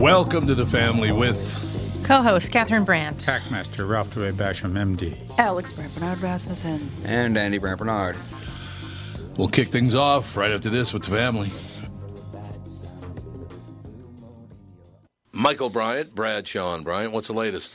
[0.00, 3.18] Welcome to the family with Co-host Catherine Brandt.
[3.18, 5.16] Packmaster Ralph DeWay Basham, MD.
[5.38, 6.90] Alex Brant Barnard Rasmussen.
[7.04, 8.16] And Andy Brant Barnard.
[9.36, 11.50] We'll kick things off right after this with the family.
[15.32, 17.74] Michael Bryant, Brad Sean Bryant, what's the latest?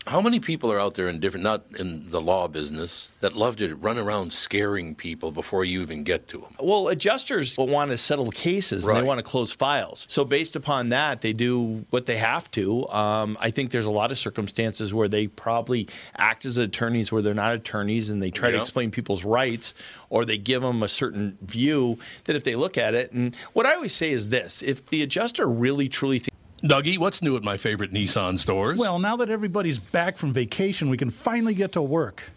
[0.07, 3.57] How many people are out there in different, not in the law business, that love
[3.57, 6.55] to run around scaring people before you even get to them?
[6.59, 10.07] Well, adjusters will want to settle cases and they want to close files.
[10.09, 12.87] So, based upon that, they do what they have to.
[12.89, 17.21] Um, I think there's a lot of circumstances where they probably act as attorneys where
[17.21, 19.75] they're not attorneys and they try to explain people's rights
[20.09, 23.67] or they give them a certain view that if they look at it, and what
[23.67, 26.30] I always say is this if the adjuster really truly thinks
[26.63, 28.77] Dougie, what's new at my favorite Nissan stores?
[28.77, 32.29] Well, now that everybody's back from vacation, we can finally get to work.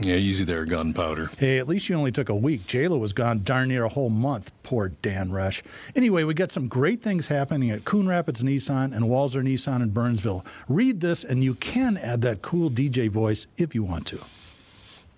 [0.00, 1.30] yeah, easy there, gunpowder.
[1.36, 2.62] Hey, at least you only took a week.
[2.66, 4.52] JLo was gone darn near a whole month.
[4.62, 5.62] Poor Dan Rush.
[5.94, 9.90] Anyway, we got some great things happening at Coon Rapids Nissan and Walser Nissan in
[9.90, 10.46] Burnsville.
[10.66, 14.20] Read this, and you can add that cool DJ voice if you want to.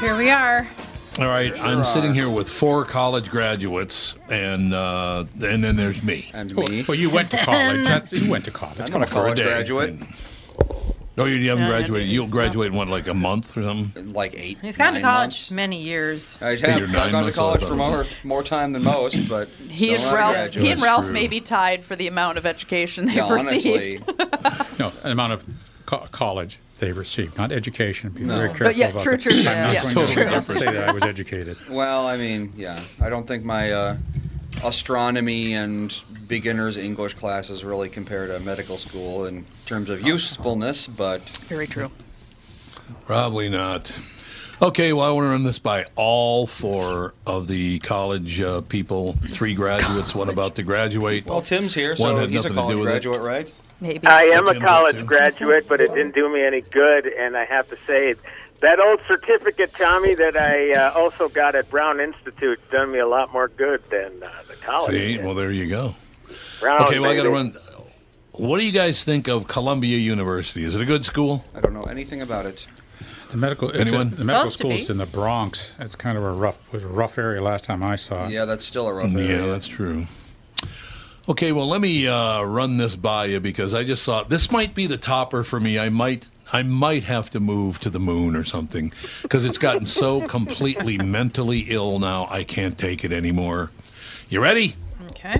[0.00, 0.68] Here we are.
[1.18, 6.30] All right, I'm sitting here with four college graduates, and uh, and then there's me.
[6.32, 6.84] And me.
[6.86, 7.84] well, you went to college.
[7.84, 8.78] That's, you went to college.
[8.80, 9.44] I'm not a For a college day.
[9.44, 9.94] graduate.
[11.16, 12.08] No, you haven't No, graduated.
[12.08, 14.12] You'll graduate in what, like a month or something?
[14.12, 14.58] Like eight.
[14.62, 15.50] He's gone to college months.
[15.50, 16.38] many years.
[16.40, 19.94] I have, nine I've gone to college for more, more time than most, but He
[19.94, 20.64] and not Ralph, graduate.
[20.64, 21.12] he and Ralph true.
[21.14, 24.04] may be tied for the amount of education they've Yeah, received.
[24.08, 25.44] honestly, No, an amount of
[25.88, 28.10] co- college they've received, not education.
[28.10, 28.36] Be No.
[28.36, 29.20] very But careful yeah, about true, that.
[29.22, 29.62] true, I'm yeah.
[29.64, 30.60] not Yeah, going totally to different.
[30.60, 31.56] say that I was educated.
[31.70, 33.96] well, I mean, yeah, I don't think my uh,
[34.62, 41.22] astronomy and beginners English classes really compare to medical school in terms of usefulness, but
[41.48, 41.90] Very true.
[43.06, 43.98] Probably not.
[44.60, 49.12] Okay, well, I want to run this by all four of the college uh, people.
[49.30, 51.26] Three graduates, one about to graduate.
[51.26, 53.52] well, Tim's here, One so had he's a nothing to do college graduate, right?
[53.80, 54.06] Maybe.
[54.06, 57.06] I am a college graduate, but it didn't do me any good.
[57.06, 58.14] And I have to say,
[58.60, 63.06] that old certificate, Tommy, that I uh, also got at Brown Institute, done me a
[63.06, 64.90] lot more good than uh, the college.
[64.90, 65.24] See, did.
[65.24, 65.94] well, there you go.
[66.60, 67.54] Brown, Okay, well, I got to run.
[68.32, 70.64] What do you guys think of Columbia University?
[70.64, 71.44] Is it a good school?
[71.54, 72.66] I don't know anything about it.
[73.30, 74.08] The medical, it's Anyone?
[74.08, 75.74] A, the medical Supposed to school's in the Bronx.
[75.78, 78.30] It's kind of a rough, was a rough area last time I saw it.
[78.30, 79.40] Yeah, that's still a rough area.
[79.40, 80.06] Yeah, that's true.
[81.28, 84.74] Okay, well, let me uh, run this by you because I just thought this might
[84.74, 85.78] be the topper for me.
[85.78, 89.84] I might, I might have to move to the moon or something because it's gotten
[89.84, 92.28] so completely mentally ill now.
[92.30, 93.70] I can't take it anymore.
[94.30, 94.74] You ready?
[95.10, 95.38] Okay.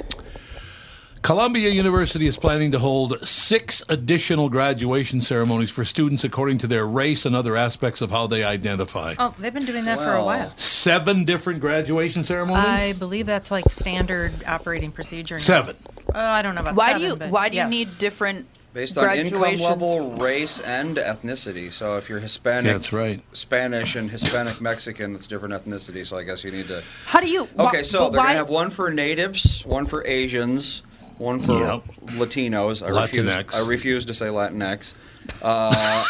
[1.28, 6.86] Columbia University is planning to hold six additional graduation ceremonies for students according to their
[6.86, 9.14] race and other aspects of how they identify.
[9.18, 10.50] Oh, they've been doing that for a while.
[10.56, 12.64] Seven different graduation ceremonies?
[12.64, 15.34] I believe that's like standard operating procedure.
[15.34, 15.42] now.
[15.42, 15.76] Seven.
[16.14, 17.02] Oh, I don't know about Why seven.
[17.02, 17.70] do you but Why do you yes.
[17.70, 21.70] need different Based on income level, race, and ethnicity.
[21.70, 23.20] So if you're Hispanic, That's right.
[23.36, 26.06] Spanish and Hispanic Mexican, that's different ethnicity.
[26.06, 26.82] So I guess you need to.
[27.04, 27.44] How do you?
[27.58, 30.84] wh- Okay, so they're why, gonna have one for natives, one for Asians,
[31.18, 31.82] one for Yep.
[32.18, 32.82] Latinos.
[32.86, 33.24] I refuse.
[33.24, 33.54] Latinx.
[33.54, 34.94] I refuse to say Latinx.
[35.42, 36.04] Uh,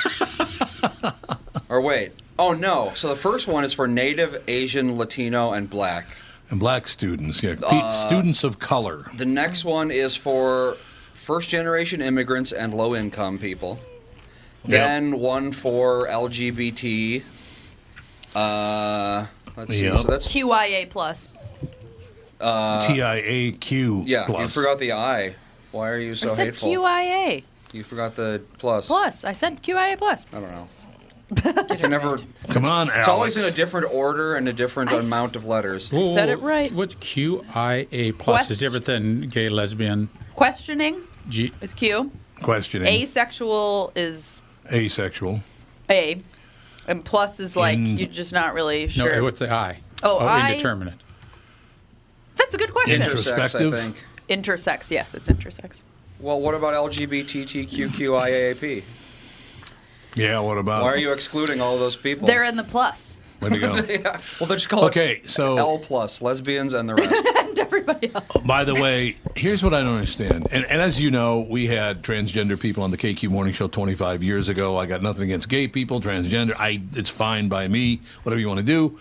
[1.69, 2.13] or wait.
[2.39, 2.93] Oh no.
[2.95, 6.19] So the first one is for Native, Asian, Latino, and Black.
[6.51, 7.57] And black students, yeah.
[7.63, 9.11] Uh, students of color.
[9.17, 10.79] The next one is for
[11.13, 13.79] first generation immigrants and low income people.
[14.65, 17.23] Then one for LGBT.
[18.35, 19.27] Uh,
[19.57, 19.89] let's see.
[19.89, 21.29] So that's QIA plus?
[22.41, 25.35] Uh, TIAQ Yeah, you forgot the I.
[25.73, 26.71] Why are you so I said hateful?
[26.71, 28.87] QIA You forgot the plus.
[28.87, 29.25] plus.
[29.25, 30.25] I said QIA plus.
[30.33, 30.69] I don't know.
[31.71, 32.19] You can never.
[32.49, 35.45] Come on, It's always in a different order and a different I s- amount of
[35.45, 35.91] letters.
[35.93, 36.73] Whoa, whoa, Said it right.
[36.73, 41.53] What's QIA plus is different than gay, lesbian, Questioning G.
[41.61, 42.11] is Q.
[42.43, 42.89] Questioning.
[42.89, 44.43] Asexual is
[44.73, 45.41] Asexual.
[45.91, 46.23] A,
[46.87, 49.23] and plus is like In- you're just not really No, sure.
[49.23, 49.81] what's the I?
[50.03, 50.95] Oh, I- indeterminate.
[52.39, 53.01] That's a good question.
[53.03, 54.03] Intersex, I think.
[54.29, 55.83] intersex, yes, it's intersex.
[56.21, 58.85] Well, what about LGBTQQIAAP?
[60.15, 62.27] Yeah, what about Why are you excluding all those people?
[62.27, 63.15] They're in the plus.
[63.41, 63.77] Way to go.
[63.89, 64.21] yeah.
[64.41, 67.25] Well, they're just called Okay, so L plus lesbians and the rest.
[67.37, 68.25] and everybody else.
[68.35, 70.49] Oh, by the way, here's what I don't understand.
[70.51, 74.25] And, and as you know, we had transgender people on the KQ Morning Show 25
[74.25, 74.77] years ago.
[74.77, 76.55] I got nothing against gay people, transgender.
[76.59, 78.01] I it's fine by me.
[78.25, 78.99] Whatever you want to do.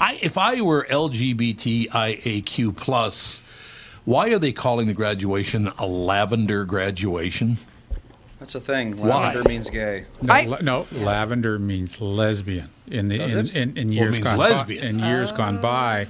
[0.00, 3.42] I if I were LGBTIAQ plus,
[4.04, 7.58] why are they calling the graduation a lavender graduation?
[8.38, 8.96] That's a thing.
[8.98, 9.08] Why?
[9.08, 10.04] Lavender means gay.
[10.22, 12.68] No, I- la- no, lavender means lesbian.
[12.88, 14.82] In the Does in, in, in Well, it years means gone lesbian.
[14.82, 16.06] by, in years gone by,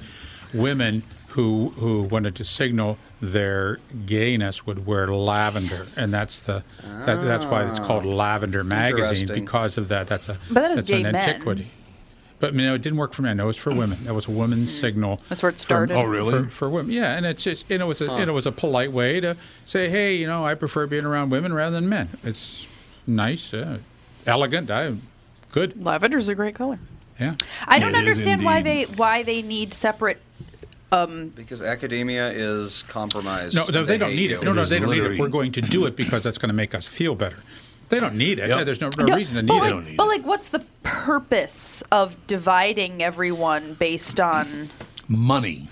[0.52, 7.22] women who who wanted to signal their gayness would wear lavender, and that's the that,
[7.24, 9.34] that's why it's called Lavender Magazine Ah.
[9.34, 10.06] Because of that.
[10.08, 11.14] That's a But that is that's gay an men.
[11.16, 11.68] antiquity.
[12.38, 13.40] But you know, it didn't work for men.
[13.40, 14.04] It was for women.
[14.04, 15.20] That was a woman's signal.
[15.28, 15.96] That's where it for- started.
[15.96, 16.44] Oh, really?
[16.44, 18.52] For, for women, yeah, and it's just and it was a and it was a
[18.52, 22.10] polite way to say, hey, you know, I prefer being around women rather than men.
[22.24, 22.66] It's
[23.06, 23.78] nice, uh,
[24.26, 24.70] elegant.
[24.70, 24.96] I
[25.52, 25.74] good.
[25.74, 26.78] Lavender's a great color.
[27.18, 27.34] Yeah.
[27.66, 30.20] I don't It is understand why they why they need separate.
[30.92, 33.56] Um, Because academia is compromised.
[33.56, 34.38] No, no, they, don't need you.
[34.38, 34.44] it.
[34.44, 35.18] No, no, they don't need it.
[35.18, 37.38] We're going to do it because that's going to make us feel better.
[37.88, 38.48] They don't need it.
[38.48, 38.66] Yep.
[38.66, 39.70] There's no, no, no, reason to need like, it.
[39.70, 40.08] don't need but it.
[40.08, 44.70] like, what's the purpose of dividing everyone based on?
[45.08, 45.68] Money.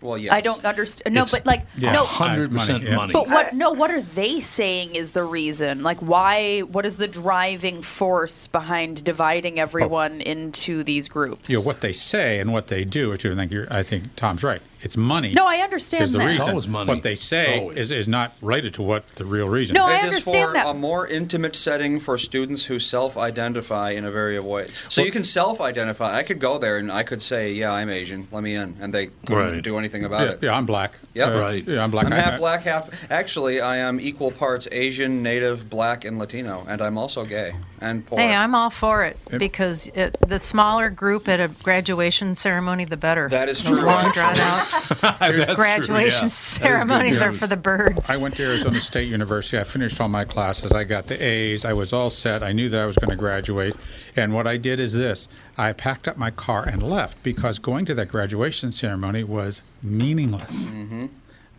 [0.00, 0.32] Well, yes.
[0.32, 1.14] I don't understand.
[1.14, 1.92] No, It's- but like, Yeah.
[1.92, 3.54] no, Hundred percent money, But what?
[3.54, 5.82] No, what are they saying is the reason?
[5.82, 6.60] Like, why?
[6.60, 11.48] What is the driving force behind dividing everyone into these groups?
[11.48, 14.14] You know, what they say and what they do, which I think, you're, I think
[14.16, 14.60] Tom's right.
[14.84, 15.32] It's money.
[15.32, 16.24] No, I understand is the that.
[16.28, 16.50] It's reason.
[16.50, 16.88] always money.
[16.88, 17.78] What they say Always.
[17.78, 19.92] is, is not related to what the real reason No, is.
[19.92, 20.66] I It is understand for that.
[20.66, 24.70] a more intimate setting for students who self-identify in a variety of ways.
[24.90, 26.14] So you can self-identify.
[26.14, 28.28] I could go there and I could say, "Yeah, I'm Asian.
[28.30, 29.62] Let me in," and they couldn't Right.
[29.62, 30.38] do anything about yeah, it.
[30.42, 30.98] yeah, I'm black.
[31.14, 31.28] Yep.
[31.28, 31.64] Uh, Right.
[31.66, 32.06] Yeah, I'm black.
[32.06, 33.10] I'm half I- black, half.
[33.10, 38.04] Actually, I am equal parts Asian, Native, Black, and Latino, and I'm also gay and
[38.04, 38.18] poor.
[38.18, 42.96] Hey, I'm all for it because it, the smaller group at a graduation ceremony, the
[42.98, 43.28] better.
[43.30, 46.20] That is Those true, long drawn out That's true, graduation yeah.
[46.20, 48.08] That is good ceremonies are for the birds.
[48.10, 49.58] I went to Arizona State University.
[49.58, 50.72] I finished all my classes.
[50.72, 51.64] I got the A's.
[51.64, 52.42] I was all set.
[52.42, 53.74] I knew that I was going to graduate.
[54.16, 57.84] And what I did is this I packed up my car and left because going
[57.86, 60.56] to that graduation ceremony was meaningless.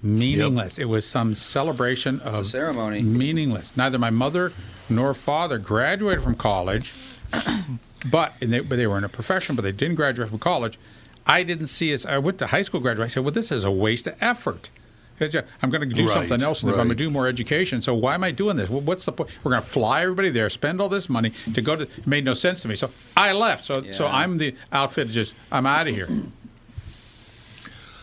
[0.04, 0.78] Meaningless.
[0.78, 2.42] It was some celebration of Mm-hmm.
[2.42, 3.02] a ceremony.
[3.02, 3.76] Meaningless.
[3.78, 4.52] Neither my mother
[4.90, 6.94] nor father graduated from college,
[8.12, 10.78] but and they, but they were in a profession, but they didn't graduate from college.
[11.28, 13.06] I didn't see as I went to high school graduate.
[13.06, 14.70] I said, "Well, this is a waste of effort."
[15.18, 16.62] I'm going to do Right, something else.
[16.62, 17.82] and I'm going to do more education.
[17.82, 18.70] So why am I doing this?
[18.70, 19.30] Well, what's the point?
[19.46, 21.84] We're going to fly everybody there, spend all this money to go to.
[21.84, 22.76] It made no sense to me.
[22.76, 23.64] So I left.
[23.64, 25.08] So so I'm the outfit.
[25.08, 26.10] Just I'm out of here.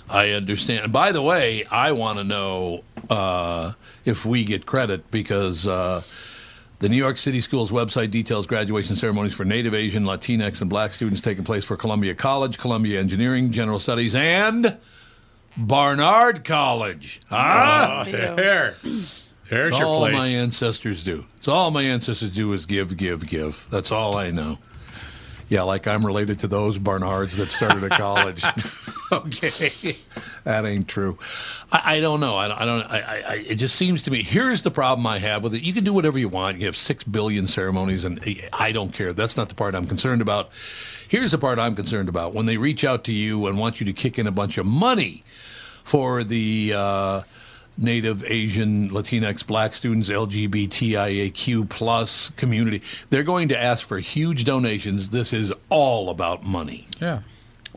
[0.09, 0.85] I understand.
[0.85, 3.73] And by the way, I want to know uh,
[4.05, 6.03] if we get credit because uh,
[6.83, 10.93] the New York City Schools website details graduation ceremonies for Native Asian, Latinx, and Black
[10.93, 14.77] students taking place for Columbia College, Columbia Engineering, General Studies, and
[15.57, 17.21] Barnard College.
[17.31, 18.75] Ah, there,
[19.49, 20.13] there's It's your all place.
[20.15, 21.25] my ancestors do.
[21.37, 23.65] It's all my ancestors do is give, give, give.
[23.71, 24.59] That's all I know.
[25.53, 28.43] Yeah, like I'm related to those Barnards that started at college.
[29.13, 29.99] okay,
[30.45, 31.19] that ain't true.
[31.71, 32.37] I, I don't know.
[32.37, 32.81] I, don't- I don't.
[32.91, 34.23] I, I, I, it just seems to me.
[34.23, 35.61] Here's the problem I have with it.
[35.61, 36.59] You can do whatever you want.
[36.59, 38.19] You have six billion ceremonies, and
[38.55, 39.13] I don't care.
[39.13, 40.49] That's not the part I'm concerned about.
[41.11, 42.33] Here's the part I'm concerned about.
[42.33, 44.65] When they reach out to you and want you to kick in a bunch of
[44.65, 45.23] money
[45.85, 47.23] for the uh,
[47.79, 55.11] Native, Asian, Latinx, Black students, LGBTIAQ plus community, they're going to ask for huge donations.
[55.11, 56.87] This is all about money.
[57.01, 57.23] Yeah.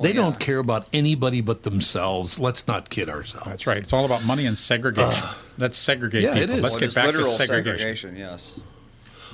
[0.02, 2.38] They don't care about anybody but themselves.
[2.38, 3.46] Let's not kid ourselves.
[3.48, 3.78] That's right.
[3.78, 5.24] It's all about money and segregation.
[5.58, 6.56] Let's segregate yeah, it people.
[6.56, 6.64] is.
[6.64, 7.78] Let's Well, get it's back to segregation.
[7.78, 8.16] segregation.
[8.18, 8.60] Yes.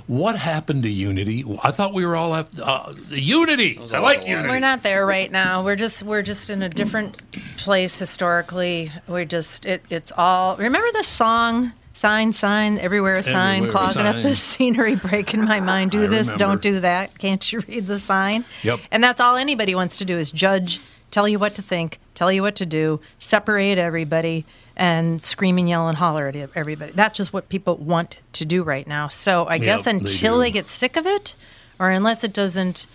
[0.07, 1.43] What happened to unity?
[1.63, 3.79] I thought we were all at uh, unity.
[3.93, 4.49] I like unity.
[4.49, 5.63] We're not there right now.
[5.63, 7.21] We're just we're just in a different
[7.57, 8.91] place historically.
[9.07, 10.57] We're just it, it's all.
[10.57, 15.43] Remember the song "Sign, Sign, Everywhere a Sign," Everywhere a clogging up the scenery, breaking
[15.45, 15.91] my mind.
[15.91, 16.39] Do I this, remember.
[16.39, 17.17] don't do that.
[17.17, 18.45] Can't you read the sign?
[18.63, 18.79] Yep.
[18.91, 20.79] And that's all anybody wants to do is judge,
[21.11, 25.69] tell you what to think, tell you what to do, separate everybody, and scream and
[25.69, 26.91] yell and holler at everybody.
[26.93, 29.07] That's just what people want to do right now.
[29.07, 30.41] So I Yep, guess until do.
[30.41, 31.35] they get sick of it,
[31.79, 32.87] or unless it doesn't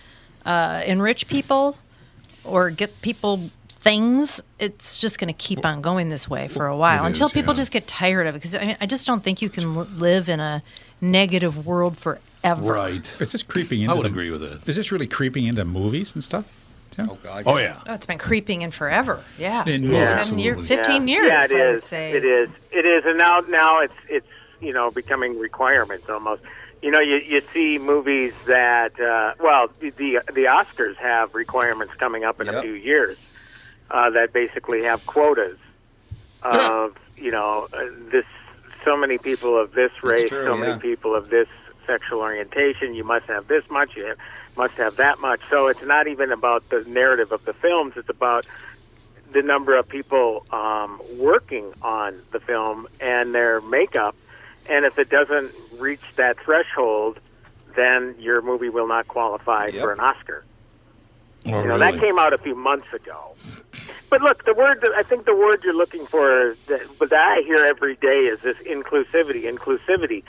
[0.44, 1.78] uh, enrich people
[2.44, 6.76] or get people things, it's just going to keep on going this way for a
[6.76, 7.58] while It until is, people yeah.
[7.58, 8.38] just get tired of it.
[8.38, 10.62] Because I, mean, I just don't think you can li- live in a
[11.00, 12.20] negative world forever.
[12.62, 13.20] Right.
[13.20, 14.68] Is this creeping into I would the- agree with it.
[14.68, 16.44] Is this really creeping into movies and stuff?
[16.98, 17.06] Yeah.
[17.10, 17.42] Oh God.
[17.46, 17.80] Oh yeah.
[17.86, 19.22] Oh, it's been creeping in forever.
[19.38, 19.62] Yeah.
[19.66, 20.30] In It's movies.
[20.30, 20.76] been year, Absolutely.
[20.76, 21.14] 15 yeah.
[21.14, 21.84] years, Yeah, it I would is.
[21.84, 22.12] say.
[22.12, 22.48] It is.
[22.72, 24.26] It is, and now now it's it's
[24.60, 26.42] you know becoming requirements almost.
[26.82, 32.24] You know, you you see movies that uh, well, the, the Oscars have requirements coming
[32.24, 33.16] up in a few years
[33.90, 35.58] uh, that basically have quotas
[36.42, 38.26] of you know uh, this
[38.84, 40.60] so many people of this race, true, so yeah.
[40.60, 41.48] many people of this
[41.86, 42.94] sexual orientation.
[42.94, 43.96] You must have this much.
[43.96, 44.18] You have,
[44.56, 45.40] must have that much.
[45.50, 47.94] So it's not even about the narrative of the films.
[47.96, 48.46] It's about
[49.32, 54.16] the number of people um, working on the film and their makeup.
[54.68, 57.18] And if it doesn't reach that threshold,
[57.76, 59.82] then your movie will not qualify Yep.
[59.82, 60.44] for an Oscar.
[61.46, 61.92] Oh, You know, really?
[61.92, 63.36] that came out a few months ago.
[64.10, 67.18] But look, the word that I think the word you're looking for, that, but that
[67.38, 69.44] I hear every day is this inclusivity.
[69.44, 70.22] Inclusivity.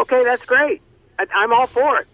[0.00, 0.82] Okay, that's great.
[1.18, 2.06] I, I'm all for it.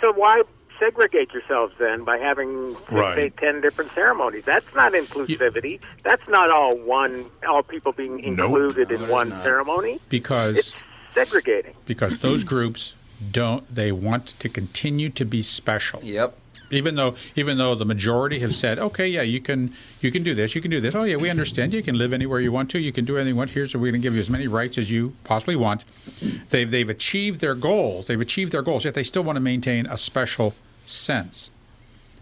[0.00, 0.42] So why
[0.78, 3.18] segregate yourselves then by having six, Right.
[3.18, 4.44] eight, ten different ceremonies?
[4.46, 5.80] That's not inclusivity.
[6.04, 7.30] That's not all one.
[7.48, 8.38] All people being Nope.
[8.38, 9.42] included in one not.
[9.42, 10.00] ceremony.
[10.08, 10.76] Because It's
[11.16, 11.74] segregating.
[11.86, 12.94] because those groups
[13.32, 16.00] don't they want to continue to be special.
[16.04, 16.36] Yep.
[16.70, 20.34] Even though even though the majority have said, okay, yeah, you can you can do
[20.34, 20.94] this, you can do this.
[20.96, 21.72] Oh yeah, we understand.
[21.72, 22.80] You can live anywhere you want to.
[22.80, 23.50] You can do anything you want.
[23.50, 25.84] Here's so we're going to give you as many rights as you possibly want.
[26.50, 28.08] They've they've achieved their goals.
[28.08, 28.84] They've achieved their goals.
[28.84, 30.54] Yet they still want to maintain a special
[30.84, 31.50] sense.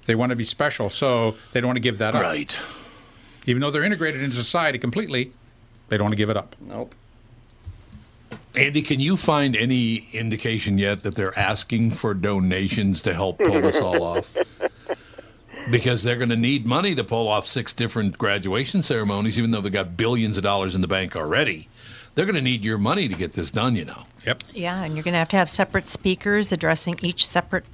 [0.07, 2.23] They want to be special, so they don't want to give that up.
[2.23, 2.59] Right.
[3.47, 5.33] Even though they're integrated into society completely,
[5.89, 6.55] they don't want to give it up.
[6.61, 6.95] Nope.
[8.55, 13.61] Andy, can you find any indication yet that they're asking for donations to help pull
[13.61, 14.33] this all off?
[15.71, 19.61] Because they're going to need money to pull off six different graduation ceremonies, even though
[19.61, 21.69] they've got billions of dollars in the bank already.
[22.15, 24.05] They're going to need your money to get this done, you know.
[24.27, 24.45] Yep.
[24.53, 27.65] Yeah, and you're going to have to have separate speakers addressing each separate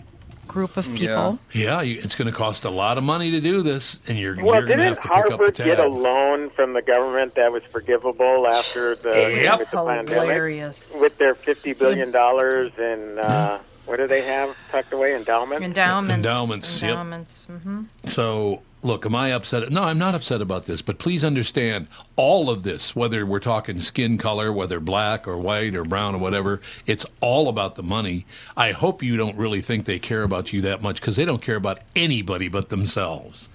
[0.53, 1.39] group of people.
[1.53, 4.35] Yeah, you, it's going to cost a lot of money to do this, and you're,
[4.37, 6.73] Well, you're going to didn't have to pick up the Harvard get a loan from
[6.73, 9.11] the government that was forgivable after the,
[9.43, 9.59] Yep.
[9.59, 10.09] with the pandemic?
[10.23, 10.99] Hilarious.
[11.01, 13.59] With their fifty billion dollars in uh,
[13.91, 15.65] what do they have tucked away endowment?
[15.65, 16.15] Endowments.
[16.15, 16.91] Endowments, yep.
[16.91, 17.47] Endowments.
[17.47, 19.69] hmm So, look, am I upset?
[19.69, 23.81] No, I'm not upset about this, but please understand all of this, whether we're talking
[23.81, 28.27] skin color, whether black or white or brown or whatever, it's all about the money.
[28.57, 31.43] I hope you don't really think they care about you that much because they don't
[31.43, 33.49] care about anybody but themselves.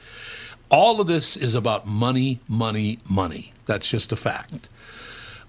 [0.69, 3.53] All of this is about money, money, money.
[3.67, 4.67] That's just a fact.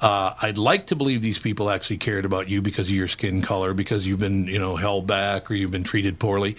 [0.00, 3.40] Uh, I'd like to believe these people actually cared about you because of your skin
[3.42, 6.56] color, because you've been, you know, held back or you've been treated poorly.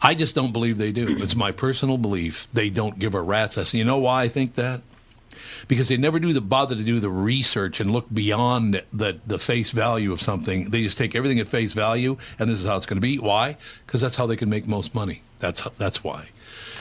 [0.00, 1.06] I just don't believe they do.
[1.08, 3.72] It's my personal belief they don't give a rat's ass.
[3.74, 4.82] You know why I think that?
[5.68, 9.38] Because they never do the bother to do the research and look beyond the the
[9.38, 10.70] face value of something.
[10.70, 13.16] They just take everything at face value, and this is how it's going to be.
[13.18, 13.56] Why?
[13.86, 15.22] Because that's how they can make most money.
[15.38, 16.30] That's that's why.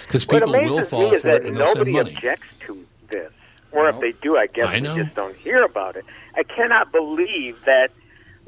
[0.07, 2.15] Because people will fall for it and they'll send nobody money.
[2.15, 2.85] objects to
[3.71, 6.05] this, or if they do, I guess I we just don't hear about it.
[6.35, 7.91] I cannot believe that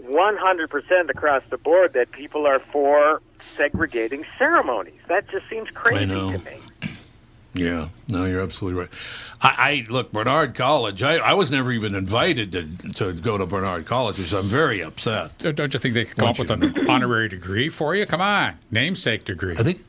[0.02, 3.22] 100% across the board that people are for
[3.56, 5.00] segregating ceremonies.
[5.08, 6.32] That just seems crazy know.
[6.32, 6.60] to me.
[7.56, 8.90] Yeah, no, you're absolutely right.
[9.40, 11.04] I, I look Barnard College.
[11.04, 14.82] I, I was never even invited to to go to Barnard College, so I'm very
[14.82, 15.38] upset.
[15.38, 18.08] Don't don't you think they could come up with an honorary degree for you?
[18.08, 19.56] Come on, namesake degree.
[19.56, 19.86] I think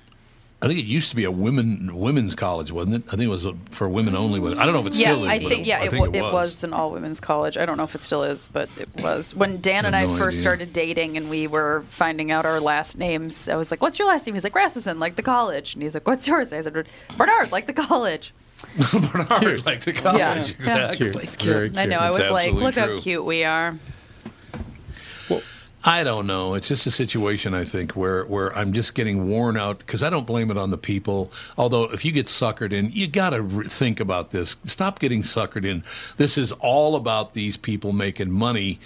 [0.63, 3.03] I think it used to be a women women's college, wasn't it?
[3.09, 4.41] I think it was a, for women only.
[4.57, 5.29] I don't know if it yeah, still is.
[5.29, 7.59] I but think yeah, I it, think wa- it was an all women's college.
[7.59, 9.35] I don't know if it still is, but it was.
[9.35, 10.41] When Dan and I I no first idea.
[10.41, 14.09] started dating and we were finding out our last names, I was like, "What's your
[14.09, 16.87] last name?" He's like, "Rasmussen, like the college." And he's like, "What's yours?" I said,
[17.19, 18.33] "Barnard, like the college."
[18.93, 20.39] Barnard, like the college, Yeah.
[20.45, 20.97] exactly.
[21.11, 21.15] Cute.
[21.43, 21.79] Very cute.
[21.79, 21.99] I know.
[21.99, 23.75] I was like, absolutely "Look how cute we are."
[25.87, 26.55] I don't know.
[26.55, 30.09] It's just a situation I think where where I'm just getting worn out because I
[30.09, 31.31] don't blame it on the people.
[31.59, 34.57] Although if you get suckered in, you got to re- think about this.
[34.65, 35.85] Stop getting suckered in.
[36.17, 38.81] This is all about these people making money.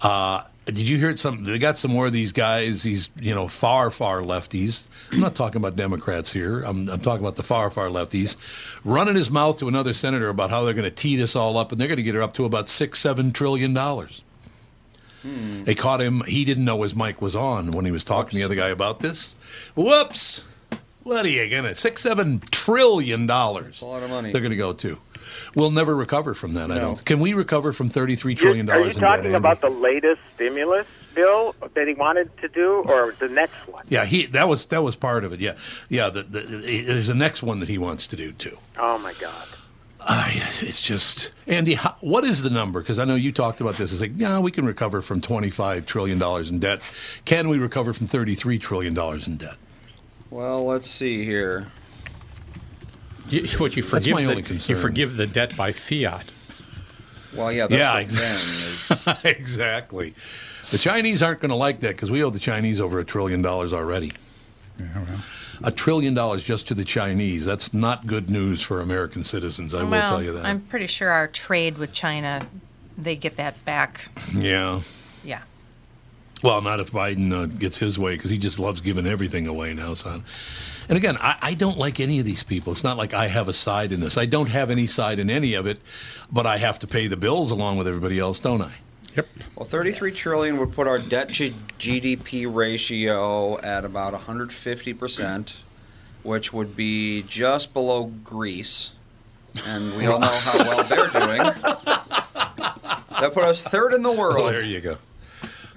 [0.00, 1.18] Uh, did you hear it?
[1.18, 1.42] some?
[1.42, 2.84] They got some more of these guys.
[2.84, 4.84] These you know far far lefties.
[5.10, 6.62] I'm not talking about Democrats here.
[6.62, 8.36] I'm, I'm talking about the far far lefties,
[8.84, 11.72] running his mouth to another senator about how they're going to tee this all up,
[11.72, 14.22] and they're going to get it up to about six seven trillion dollars.
[15.22, 15.62] Hmm.
[15.64, 16.22] They caught him.
[16.26, 18.68] He didn't know his mic was on when he was talking to the other guy
[18.68, 19.34] about this.
[19.76, 20.44] Whoops!
[21.04, 21.74] What are you gonna?
[21.74, 23.80] Six, seven trillion dollars.
[23.82, 24.32] A lot of money.
[24.32, 24.98] They're gonna go to.
[25.54, 26.70] We'll never recover from that.
[26.70, 27.02] I don't.
[27.04, 29.16] Can we recover from thirty-three You're- you dollars in debt?
[29.16, 33.84] talking about the latest stimulus bill that he wanted to do, or the next one?
[33.88, 35.40] Yeah, he that was that was part of it.
[35.40, 35.54] Yeah,
[35.88, 36.10] yeah.
[36.10, 38.58] The, the, there's the next one that he wants to do too.
[38.78, 39.46] Oh my God!
[40.06, 41.74] I, it's just Andy.
[41.74, 42.80] How, what is the number?
[42.80, 43.92] Because I know you talked about this.
[43.92, 46.80] It's like, yeah, we can recover from twenty-five trillion dollars in debt.
[47.24, 49.56] Can we recover from thirty-three trillion dollars in debt?
[50.30, 51.68] Well, let's see here.
[53.28, 54.14] You, what you That's forgive?
[54.14, 54.76] my the, only concern.
[54.76, 56.32] You forgive the debt by fiat.
[57.34, 58.50] Well, yeah, that's Yeah, the exactly.
[59.14, 59.14] thing.
[59.14, 60.14] Is, exactly.
[60.70, 63.40] The Chinese aren't going to like that because we owe the Chinese over a trillion
[63.42, 64.12] dollars already.
[64.78, 65.06] Yeah, well.
[65.64, 67.44] A trillion dollars just to the Chinese.
[67.44, 69.74] That's not good news for American citizens.
[69.74, 70.44] I will tell you that.
[70.44, 72.46] I'm pretty sure our trade with China,
[72.98, 74.08] they get that back.
[74.34, 74.80] Yeah.
[75.24, 75.42] Yeah.
[76.42, 79.74] Well, not if Biden uh, gets his way because he just loves giving everything away
[79.74, 80.24] now, son.
[80.88, 82.72] And again, I, I don't like any of these people.
[82.72, 84.18] It's not like I have a side in this.
[84.18, 85.78] I don't have any side in any of it,
[86.30, 88.74] but I have to pay the bills along with everybody else, don't I?
[89.16, 89.26] Yep.
[89.56, 95.60] well, thirty-three trillion would put our debt to GDP ratio at about 150 percent,
[96.22, 98.92] which would be just below Greece,
[99.66, 101.42] and we all know how well they're doing.
[103.20, 104.50] That put us third in the Well, world.
[104.52, 104.96] there you go.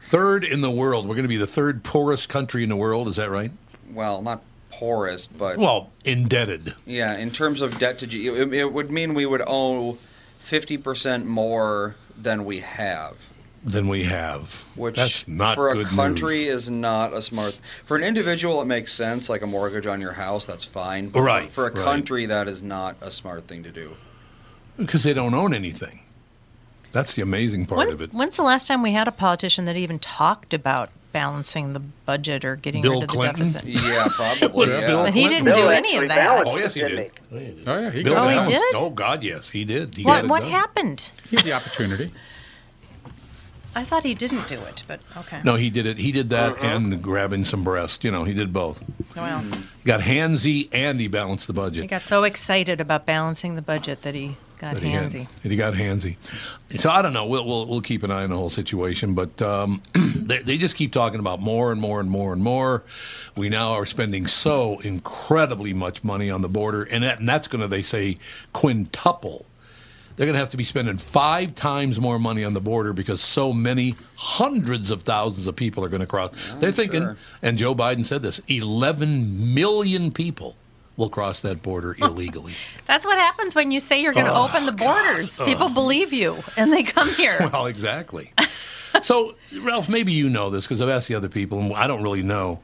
[0.02, 1.06] Third in the world.
[1.08, 3.08] We're going to be the third poorest country in the world.
[3.08, 3.52] Is that right?
[3.92, 6.74] Well, not poorest, but Well, indebted.
[6.86, 9.98] Yeah, in terms of debt to GDP, it, it would mean we would owe
[10.40, 13.16] fifty percent more than we have,
[13.64, 14.64] than we have.
[14.76, 16.64] which That's not for a good country news.
[16.66, 17.58] is not a smart.
[17.86, 21.08] For an individual, it makes sense, like a mortgage on your house, that's fine.
[21.10, 21.84] But for- Right, For, a right.
[21.84, 23.96] country, that is not a smart thing to do.
[24.78, 26.02] because they don't own anything.
[26.92, 28.14] That's the amazing part When- of it.
[28.14, 32.44] When's the last time we had a politician that even talked about balancing the budget
[32.44, 33.64] or getting Bill rid of the deficit?
[33.64, 34.50] Yeah, probably.
[34.50, 34.86] Well, yeah.
[34.86, 36.16] Bill But he didn't do any of that.
[36.18, 37.12] balanced Oh yes, he didn't.
[37.32, 38.76] Oh, oh yeah, he Bill Oh, he did?
[38.76, 39.96] Oh God, yes, he did.
[39.96, 41.12] He What, what happened?
[41.30, 42.12] He had the opportunity.
[43.78, 45.40] I thought he didn't do it, but okay.
[45.46, 45.98] No, he did it.
[45.98, 46.68] He did that uh-huh.
[46.68, 48.04] and grabbing some breast.
[48.04, 48.84] You know, he did both.
[49.16, 51.84] Well, He got handsy and he balanced the budget.
[51.84, 55.12] he got so excited about balancing the budget that he got that he had.
[55.12, 55.28] handsy.
[55.44, 56.18] He got handsy.
[56.72, 57.26] So I don't know.
[57.26, 60.76] We'll we'll, we'll keep an eye on the whole situation, but um, they, they just
[60.76, 62.84] keep talking about more and more and more and more.
[63.36, 67.48] We now are spending so incredibly much money on the border, and, that, and that's
[67.48, 68.18] going to they say
[68.54, 69.46] quintuple.
[70.16, 73.20] They're going to have to be spending five times more money on the border because
[73.22, 76.54] so many hundreds of thousands of people are going to cross.
[76.60, 77.18] They're thinking, sure.
[77.42, 80.56] and Joe Biden said this: 11 million people
[80.98, 82.54] will cross that border illegally.
[82.88, 84.50] That's what happens when you say you're going to Oh, ah.
[84.50, 85.38] open the borders.
[85.38, 85.46] God.
[85.46, 87.38] People believe you and they come here.
[87.52, 88.32] Well, exactly.
[89.02, 92.02] so, Ralph, maybe you know this because I've asked the other people, and I don't
[92.04, 92.62] really know.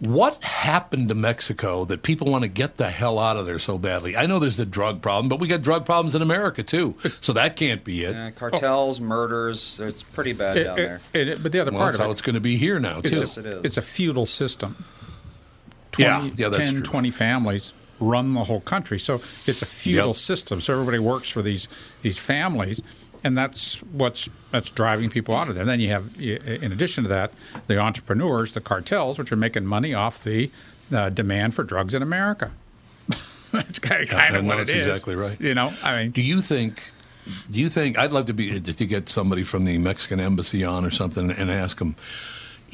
[0.00, 3.78] What happened to Mexico that people want to get the hell out of there so
[3.78, 4.16] badly?
[4.16, 7.32] I know there's the drug problem, but we got drug problems in America too, so
[7.34, 8.14] that can't be it.
[8.16, 11.22] Yeah, cartels, murders, it's pretty bad It- down it- there.
[11.34, 12.80] it- but the other Well, part that's of how it, it's going to be here
[12.80, 13.10] now too.
[13.12, 13.64] it's, Yes, a, it is.
[13.64, 14.84] it's a feudal system.
[15.98, 16.82] Yeah, yeah, that's 10, true.
[16.82, 18.98] 20 families run the whole country.
[18.98, 20.16] So it's a feudal Yep.
[20.16, 20.60] system.
[20.60, 21.68] So everybody works for these
[22.02, 22.82] these families,
[23.22, 25.62] and that's what's that's driving people out of there.
[25.62, 27.32] And then you have, in addition to that,
[27.68, 30.50] the entrepreneurs, the cartels, which are making money off the
[30.92, 32.50] uh, demand for drugs in America.
[33.52, 35.40] that's kind of, kind of what it that's exactly right.
[35.40, 36.90] You know, I mean, Do you think?
[37.50, 40.84] Do you think I'd love to be to get somebody from the Mexican embassy on
[40.84, 41.94] or something and ask them?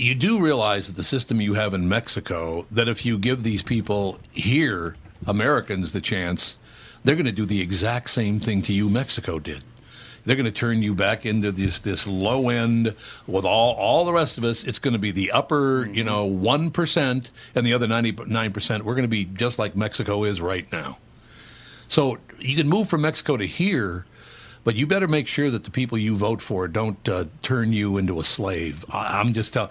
[0.01, 3.65] You do realize that the system you have in Mexico, that if you give these
[3.65, 4.95] people here,
[5.27, 6.57] Americans, the chance,
[7.03, 9.65] they're going to do the exact same thing to you Mexico did.
[10.25, 12.95] They're going to turn you back into this this low end
[13.27, 14.63] with all all the rest of us.
[14.63, 18.53] It's going to be the upper, you know, one percent, and the other ninety nine
[18.53, 18.85] percent.
[18.85, 20.99] We're going to be just like Mexico is right now.
[21.89, 24.07] So you can move from Mexico to here,
[24.69, 27.97] but you better make sure that the people you vote for don't uh, turn you
[27.97, 28.85] into a slave.
[28.93, 29.71] I, I'm just telling,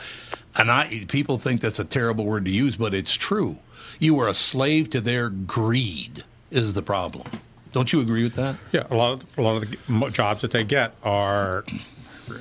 [0.55, 3.59] and I people think that's a terrible word to use, but it's true.
[3.99, 6.23] You are a slave to their greed.
[6.49, 7.27] Is the problem?
[7.73, 8.57] Don't you agree with that?
[8.71, 11.63] Yeah, a lot of a lot of the jobs that they get are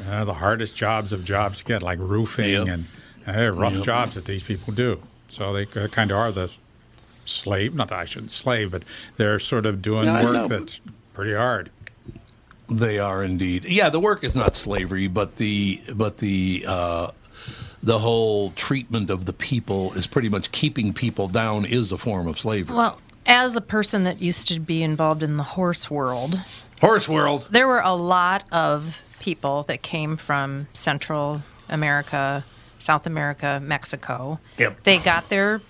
[0.09, 2.69] uh, the hardest jobs of jobs to get, like roofing Yep.
[2.69, 2.87] and
[3.29, 3.85] uh, rough Yep.
[3.85, 5.03] jobs that these people do.
[5.29, 6.51] So they kind of are the
[7.27, 7.75] slave.
[7.75, 8.83] Not that I shouldn't slave, but
[9.19, 10.25] they're sort of doing know.
[10.25, 10.81] work that's
[11.13, 11.69] pretty hard.
[12.69, 13.65] They are indeed.
[13.65, 17.09] Yeah, the work is not slavery, but the but the uh,
[17.83, 22.27] the whole treatment of the people is pretty much keeping people down is a form
[22.27, 22.77] of slavery.
[22.77, 26.41] Well, as a person that used to be involved in the horse world,
[26.81, 27.47] Horse world.
[27.51, 32.45] there were a lot of people that came from Central America,
[32.79, 34.41] South America, Mexico.
[34.59, 34.83] Yep.
[34.83, 35.61] They got their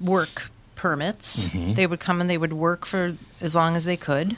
[0.00, 1.44] work permits.
[1.46, 1.74] Mhm.
[1.76, 4.36] They would come and they would work for as long as they could.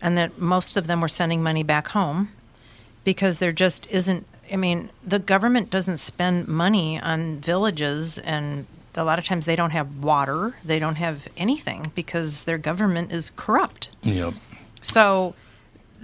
[0.00, 2.30] And that most of them were sending money back home
[3.04, 9.04] because there just isn't I mean, the government doesn't spend money on villages and a
[9.04, 13.30] lot of times they don't have water, they don't have anything because their government is
[13.36, 13.90] corrupt.
[14.02, 14.34] Yep.
[14.82, 15.34] So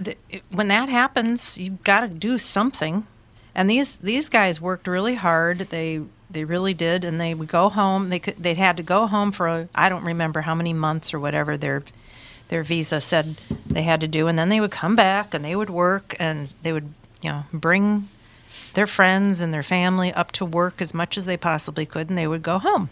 [0.03, 0.17] th-
[0.49, 3.05] when that happens, you've got to do something.
[3.53, 5.59] And these these guys worked really hard.
[5.59, 8.09] They they really did, and they would go home.
[8.09, 11.19] They could they had to go home for I don't remember how many months or
[11.19, 11.83] whatever their
[12.49, 15.55] their visa said they had to do, and then they would come back and they
[15.55, 18.09] would work and they would you know bring
[18.73, 22.17] their friends and their family up to work as much as they possibly could, and
[22.17, 22.89] they would go home.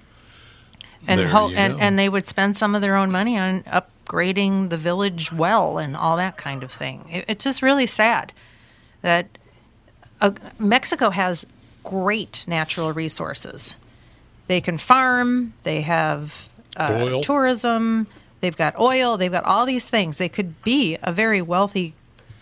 [1.08, 4.78] And ho- and and they would spend some of their own money on upgrading the
[4.78, 7.10] village well and all that kind of thing.
[7.12, 8.32] It, it's just really sad
[9.02, 9.28] that
[10.22, 11.46] uh, Mexico has
[11.84, 13.76] great natural resources.
[14.48, 15.54] They can farm.
[15.63, 18.08] They have uh, tourism.
[18.43, 19.15] They've got oil.
[19.15, 20.17] They've got all these things.
[20.17, 21.95] They could be a very wealthy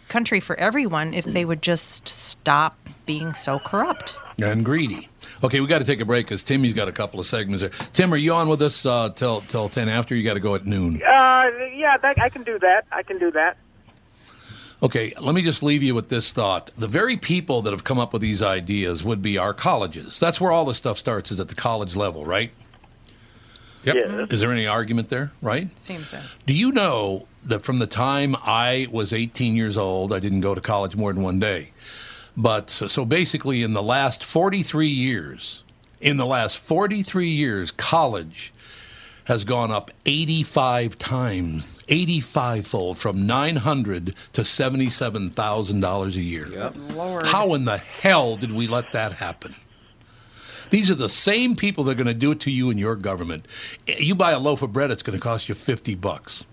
[0.07, 4.17] country for everyone if they would just stop being so corrupt.
[4.41, 5.09] and greedy.
[5.43, 7.69] Okay, we got to take a break because Timmy's got a couple of segments there.
[7.93, 10.15] Tim, are you on with us uh, till till ten after?
[10.15, 10.95] You got to go at noon.
[10.95, 12.85] Uh, yeah, that, I can do that.
[12.91, 13.59] I can do that.
[14.81, 16.71] Okay, let me just leave you with this thought.
[16.75, 20.19] The very people that have come up with these ideas would be our colleges.
[20.19, 22.51] That's where all the stuff starts, is at the college level, right?
[23.83, 24.31] Yep.
[24.31, 25.67] Is there any argument there, right?
[25.79, 26.19] Seems so.
[26.45, 30.53] Do you know that from the time I was 18 years old, I didn't go
[30.53, 31.71] to college more than one day.
[32.37, 35.63] But so, so basically, in the last 43 years,
[35.99, 38.53] in the last 43 years, college
[39.25, 46.71] has gone up 85 times, 85 fold, from 900 to 77,000 dollars a year.
[46.95, 47.27] Lord.
[47.27, 49.55] How in the hell did we let that happen?
[50.71, 52.95] These are the same people that are going to do it to you in your
[52.95, 53.45] government.
[53.87, 56.45] Eh, you buy a loaf of bread, it's going to cost you 50 bucks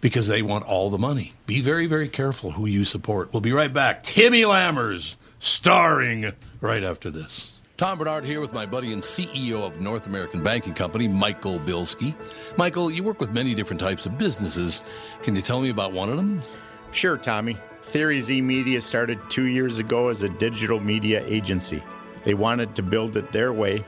[0.00, 1.34] because they want all the money.
[1.46, 3.30] Be very, very careful who you support.
[3.32, 4.02] We'll be right back.
[4.02, 7.60] Timmy Lammers, starring right after this.
[7.76, 12.16] Tom Barnard here with my buddy and CEO of North American Banking Company, Michael Bilski.
[12.56, 14.82] Michael, you work with many different types of businesses.
[15.22, 16.40] Can you tell me about one of them?
[16.92, 17.58] Sure, Tommy.
[17.82, 21.82] Theory Z Media started two years ago as a digital media agency.
[22.24, 23.84] They wanted to build it their way,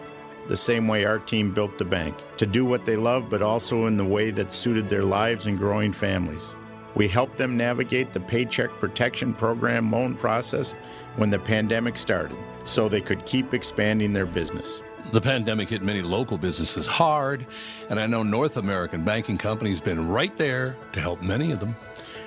[0.49, 3.87] the same way our team built the bank, to do what they love, but also
[3.87, 6.57] in the way that suited their lives and growing families.
[6.94, 10.75] We helped them navigate the Paycheck Protection Program loan process
[11.16, 14.83] when the pandemic started, so they could keep expanding their business.
[15.12, 17.47] The pandemic hit many local businesses hard,
[17.90, 21.61] and I know North American Banking Company has been right there to help many of
[21.61, 21.75] them.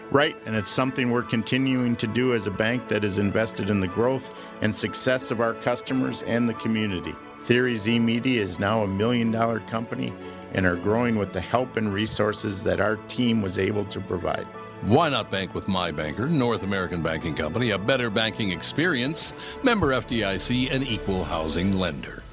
[0.10, 3.82] Right, and it's something we're continuing to do as a bank that is invested in
[3.82, 7.14] the growth and success of our customers and the community.
[7.42, 10.14] Theory Z Media is now a million dollar company
[10.54, 14.48] and are growing with the help and resources that our team was able to provide.
[14.82, 19.88] Why not bank with my banker, North American Banking Company, a better banking experience, member
[19.88, 22.24] FDIC, and equal housing lender.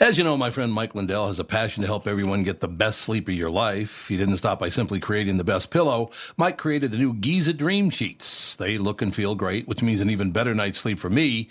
[0.00, 2.68] As you know, my friend Mike Lindell has a passion to help everyone get the
[2.68, 4.06] best sleep of your life.
[4.06, 6.12] He didn't stop by simply creating the best pillow.
[6.36, 8.54] Mike created the new Giza Dream Sheets.
[8.54, 11.48] They look and feel great, which means an even better night's sleep for me,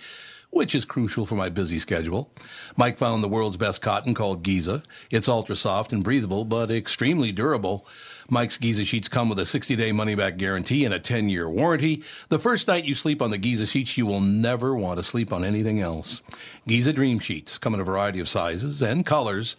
[0.49, 2.31] which is crucial for my busy schedule.
[2.77, 4.81] Mike found the world's best cotton called Giza.
[5.12, 7.86] It's ultra soft and breathable, but extremely durable.
[8.30, 12.04] Mike's Giza sheets come with a 60-day money-back guarantee and a 10-year warranty.
[12.30, 15.32] The first night you sleep on the Giza sheets, you will never want to sleep
[15.32, 16.22] on anything else.
[16.68, 19.56] Giza Dream Sheets come in a variety of sizes and colors.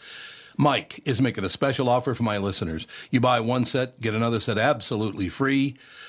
[0.58, 2.86] Mike is making a special offer for my listeners.
[3.10, 5.76] You buy one set, get another set absolutely free.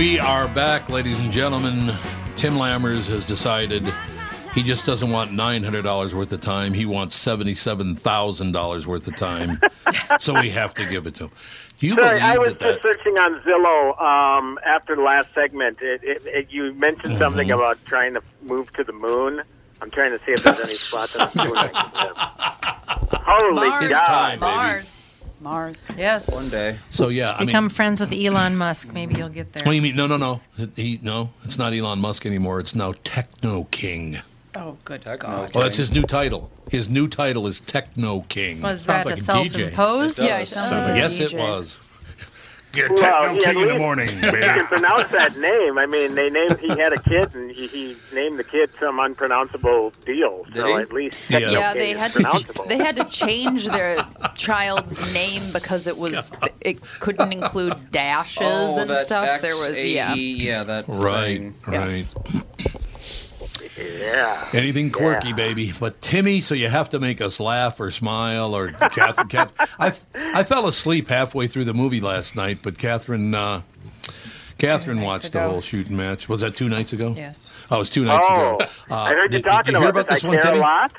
[0.00, 1.94] We are back, ladies and gentlemen.
[2.36, 3.86] Tim Lammers has decided
[4.54, 6.72] he just doesn't want $900 worth of time.
[6.72, 9.60] He wants $77,000 worth of time.
[10.18, 11.30] so we have to give it to him.
[11.78, 15.02] Do you Sorry, believe I was that that just searching on Zillow um, after the
[15.02, 15.82] last segment.
[15.82, 17.60] It, it, it, you mentioned something Mm-hmm.
[17.60, 19.42] about trying to move to the moon.
[19.82, 21.56] I'm trying to see if there's any spots on the moon.
[21.58, 23.20] I can live.
[23.22, 23.84] Holy Mars.
[23.84, 24.06] It's God!
[24.08, 24.56] time, baby.
[24.56, 24.99] Mars.
[25.40, 25.86] Mars.
[25.96, 26.30] Yes.
[26.32, 26.78] One day.
[26.90, 28.92] So yeah, I Become mean, friends with Elon Musk.
[28.92, 29.64] Maybe you'll get there.
[29.64, 29.96] what do you mean?
[29.96, 30.40] No, no, no.
[30.76, 32.60] He, no, it's not Elon Musk anymore.
[32.60, 34.18] It's now Techno King.
[34.56, 35.54] Oh, good Techno God.
[35.54, 36.50] Well, oh, that's his new title.
[36.70, 38.60] His new title is Techno King.
[38.62, 39.24] Was Sounds that like a a DJ.
[39.24, 40.18] self-imposed?
[40.18, 40.52] It does.
[40.52, 41.78] Yeah, it like yes, it DJ.
[42.72, 42.74] Was.
[42.80, 45.78] Get Well, Techno yeah, King in the we- morning, You can pronounce that name.
[45.78, 46.58] I mean, they named.
[46.60, 50.44] He had a kid, and he, he named the kid some unpronounceable deal.
[50.44, 50.74] Did so he?
[50.74, 51.38] at least Yeah.
[51.40, 53.96] Techno Yeah, King they is had to they had to change their
[54.36, 56.30] child's name because it was
[56.60, 59.40] it couldn't include dashes oh, and that stuff.
[59.40, 60.14] There was yeah.
[60.14, 61.54] XAE, yeah, that Right, thing.
[61.66, 61.74] right.
[61.74, 62.14] Yes.
[63.78, 64.48] Yeah.
[64.52, 65.34] Anything quirky, Yeah.
[65.34, 65.72] baby.
[65.78, 69.28] But Timmy, so you have to make us laugh or smile or Catherine.
[69.28, 73.62] Kath, I, I fell asleep halfway through the movie last night, but Catherine, uh,
[74.58, 76.28] Catherine nights watched the whole shooting match.
[76.28, 77.14] Was that two nights ago?
[77.16, 77.54] Yes.
[77.70, 78.58] Oh, it was two nights Oh, ago.
[78.90, 80.44] Uh, I heard you did, talking did you hear about, about this I one, care
[80.46, 80.58] Timmy?
[80.58, 80.92] a lot.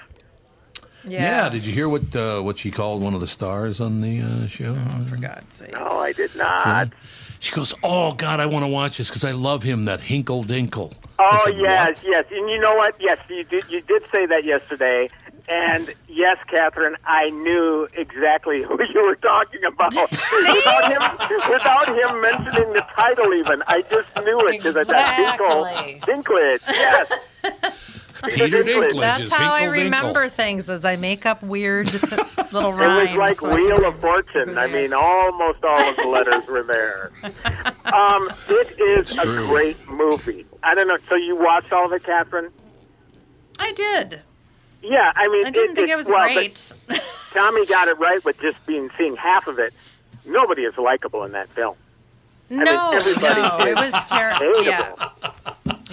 [1.03, 1.49] Yeah.
[1.49, 4.47] Did you hear what uh, what she called one of the stars on the uh,
[4.47, 4.75] show?
[5.09, 5.73] For God's sake.
[5.73, 6.89] No, I did not.
[6.89, 10.43] She goes, "Oh God, I want to watch this because I love him, that Hinkle
[10.43, 12.93] Dinkle." Oh said, yes, "What?" yes, and you know what?
[12.99, 13.63] Yes, you did.
[13.69, 15.09] You did say that yesterday,
[15.47, 22.21] and yes, Catherine, I knew exactly who you were talking about without him without him
[22.21, 23.33] mentioning the title.
[23.33, 26.13] Even I just knew it because I thought Exactly.
[26.13, 26.61] Dinkle, Dinklage.
[26.67, 28.99] Yes, Peter Dinklage.
[28.99, 29.83] That's is how I Hinkle Dinkle.
[29.83, 31.91] remember things, as I make up weird
[32.51, 33.11] little rhymes.
[33.11, 34.57] it was like Wheel of Fortune.
[34.57, 37.11] I mean, almost all of the letters were there.
[37.83, 40.45] Um, it is a great movie.
[40.63, 40.97] I don't know.
[41.09, 42.49] So you watched all of it, Catherine?
[43.59, 44.21] I did.
[44.81, 46.71] Yeah, I mean, I didn't think it it was well, but- great.
[47.33, 49.73] Tommy got it right with just being seeing half of it.
[50.25, 51.75] Nobody is likable in that film.
[52.49, 54.63] no, everybody no, is it was terrible.
[54.63, 54.95] Yeah,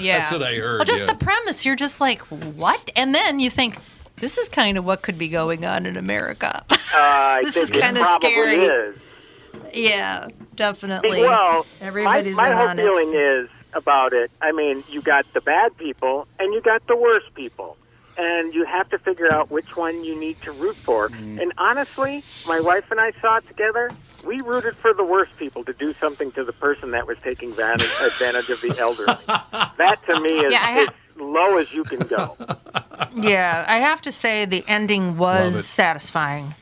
[0.00, 0.18] yeah.
[0.18, 1.12] That's what I heard, Well, just yeah.
[1.12, 2.90] the premise, you're just like, what?
[2.96, 3.76] And then you think,
[4.16, 6.64] this is kind of what could be going on in America.
[6.94, 8.64] Uh, This is kinda scary.
[8.64, 8.96] is.
[9.72, 11.22] yeah, definitely.
[11.22, 14.30] Well, everybody's my, my whole feeling is about it.
[14.40, 17.76] I mean, you got the bad people and you got the worst people,
[18.16, 21.08] and you have to figure out which one you need to root for.
[21.10, 21.38] Mm-hmm.
[21.38, 23.90] And honestly, my wife and I saw it together.
[24.26, 27.50] We rooted for the worst people to do something to the person that was taking
[27.50, 29.14] advantage, advantage of the elderly.
[29.78, 32.36] That to me is Yeah, I ha- as low as you can go.
[33.14, 35.62] Yeah, I have to say the ending was it.
[35.62, 36.54] satisfying.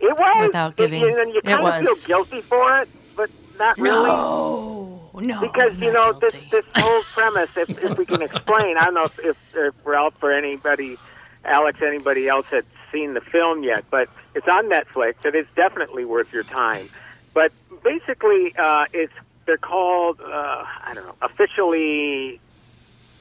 [0.00, 3.30] It was Without giving- and then you it kind of feel guilty for it, but
[3.58, 4.06] not really.
[4.08, 5.40] No, no.
[5.40, 7.56] because you know this this whole premise.
[7.56, 10.98] If, if we can explain, I don't know if, if, if Ralph or anybody,
[11.44, 15.24] Alex, anybody else had seen the film yet, but it's on Netflix.
[15.24, 16.88] It is definitely worth your time.
[17.34, 19.12] But basically, uh, it's
[19.46, 22.40] they're called uh, I don't know officially.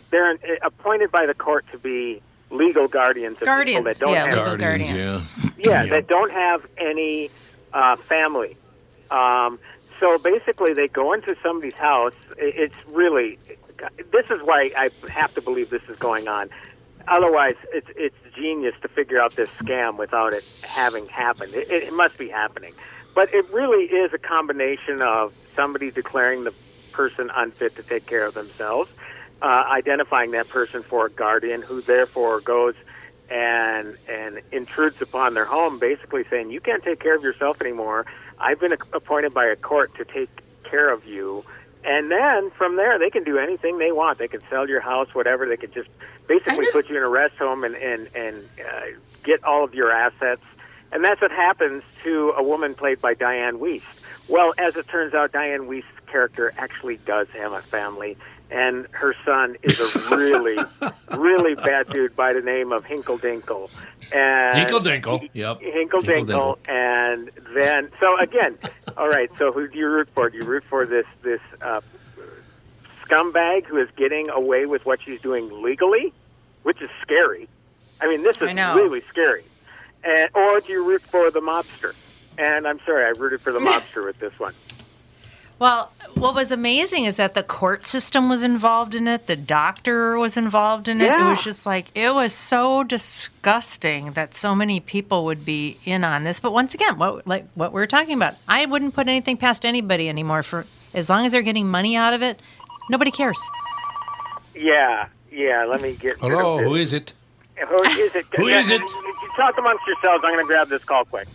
[0.09, 4.13] They're uh, appointed by the court to be legal guardians of Guardians, people that don't
[4.13, 5.55] yeah, have legal Guardians, guardians.
[5.57, 5.89] yeah, Yeah.
[5.89, 7.29] that don't have any
[7.73, 8.57] uh, family.
[9.09, 9.57] Um,
[10.01, 12.15] so basically, they go into somebody's house.
[12.37, 13.39] It's really
[14.11, 16.49] this is why I have to believe this is going on.
[17.07, 21.53] Otherwise, it's it's genius to figure out this scam without it having happened.
[21.53, 22.73] It, it must be happening,
[23.13, 26.53] but it really is a combination of somebody declaring the
[26.91, 28.89] person unfit to take care of themselves,
[29.41, 32.75] uh, identifying that person for a guardian, who therefore goes
[33.29, 38.05] and and intrudes upon their home, basically saying, "You can't take care of yourself anymore.
[38.39, 40.29] I've been appointed by a court to take
[40.63, 41.43] care of you."
[41.83, 44.19] And then from there, they can do anything they want.
[44.19, 45.47] They can sell your house, whatever.
[45.47, 45.89] They could just
[46.27, 49.91] basically put you in a rest home and and and uh, get all of your
[49.91, 50.41] assets.
[50.91, 53.83] And that's what happens to a woman played by Dianne Wiest.
[54.27, 58.17] Well, as it turns out, Dianne Wiest's character actually does have a family,
[58.49, 60.57] and her son is a really,
[61.17, 63.69] really bad dude by the name of Hinkle Dinkle.
[64.11, 65.29] And Hinkle Dinkle.
[65.33, 65.61] Yep.
[65.61, 68.57] Hinkle Hinkle Dinkle, and then so again,
[68.97, 69.29] all right.
[69.37, 70.29] So who do you root for?
[70.29, 71.79] Do you root for this this uh,
[73.11, 76.13] scumbag who is getting away with what she's doing legally,
[76.63, 77.47] which is scary?
[77.99, 79.43] I mean, this is really scary.
[80.03, 81.93] And, or do you root for the mobster?
[82.37, 84.53] And I'm sorry, I rooted for the mobster with this one.
[85.59, 90.17] Well, what was amazing is that the court system was involved in it, the doctor
[90.17, 91.11] was involved in it.
[91.11, 96.03] It was just like it was so disgusting that so many people would be in
[96.03, 96.39] on this.
[96.39, 99.63] But once again, what like what we were talking about, I wouldn't put anything past
[99.63, 102.39] anybody anymore for as long as they're getting money out of it.
[102.89, 103.41] Nobody cares.
[104.55, 105.63] Yeah, yeah.
[105.65, 106.21] Let me get.
[106.21, 106.87] rid Hello, of who this.
[106.87, 107.13] is it?
[107.67, 108.25] Who is it?
[108.35, 108.81] Who is it?
[109.21, 110.23] You talk amongst yourselves.
[110.25, 111.27] I'm going to grab this call quick.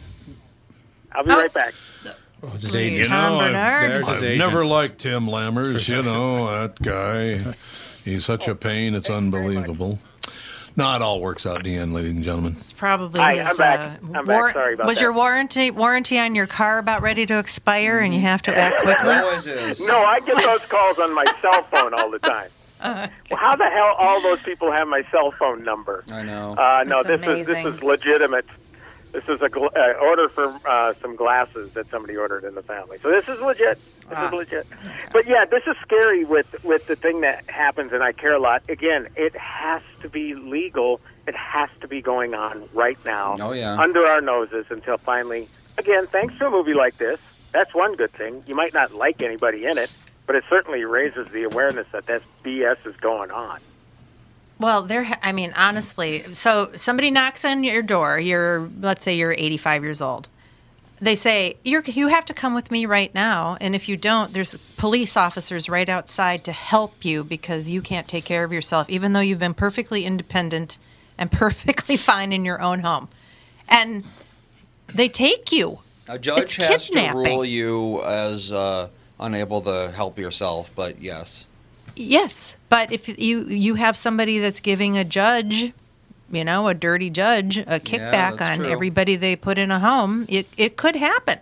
[1.12, 1.36] I'll be Oh.
[1.40, 1.72] right back.
[2.42, 2.92] Oh, this is Read.
[2.92, 3.04] agent.
[3.04, 4.38] You know, I've, his I've agent.
[4.38, 5.88] never liked Tim Lammers.
[5.88, 7.54] You know that guy.
[8.04, 8.94] He's such a pain.
[8.94, 9.98] It's unbelievable.
[10.78, 12.52] No, it all works out in the end, ladies and gentlemen.
[12.56, 13.80] It's probably Hi, his, I'm back.
[13.80, 14.26] uh, I'm back.
[14.26, 14.86] war- Sorry about that.
[14.88, 15.02] was that.
[15.02, 18.82] your warranty warranty on your car about ready to expire and you have to act
[18.82, 19.14] quickly?
[19.14, 19.86] Always is.
[19.86, 22.50] No, I get those calls on my cell phone all the time.
[22.78, 26.04] Uh, Well, how the hell all those people have my cell phone number?
[26.12, 26.52] I know.
[26.58, 28.44] Uh, no, That's this is this is legitimate.
[29.12, 32.62] This is a gl- uh, order for uh, some glasses that somebody ordered in the
[32.62, 32.98] family.
[33.02, 33.78] So this is legit.
[34.08, 34.26] This Ah.
[34.26, 34.66] is legit.
[35.12, 38.38] But yeah, this is scary with with the thing that happens, and I care a
[38.40, 38.62] lot.
[38.68, 41.00] Again, it has to be legal.
[41.26, 43.76] It has to be going on right now, Oh, yeah.
[43.80, 45.48] under our noses until finally.
[45.78, 47.18] Again, thanks to a movie like this,
[47.52, 48.42] that's one good thing.
[48.46, 49.90] You might not like anybody in it,
[50.26, 53.60] but it certainly raises the awareness that this BS is going on.
[54.58, 55.18] Well, there.
[55.22, 58.18] I mean, honestly, so somebody knocks on your door.
[58.18, 60.28] You're, let's say, you're 85 years old.
[60.98, 64.32] They say you're, you have to come with me right now, and if you don't,
[64.32, 68.88] there's police officers right outside to help you because you can't take care of yourself,
[68.88, 70.78] even though you've been perfectly independent
[71.18, 73.08] and perfectly fine in your own home,
[73.68, 74.04] and
[74.86, 75.80] they take you.
[76.08, 78.88] A judge It's has to rule you as uh,
[79.20, 81.44] unable to help yourself, but yes.
[81.96, 85.72] Yes, but if you you have somebody that's giving a judge,
[86.30, 88.68] you know, a dirty judge, a kickback that's on true.
[88.70, 91.38] everybody they put in a home, it it could happen.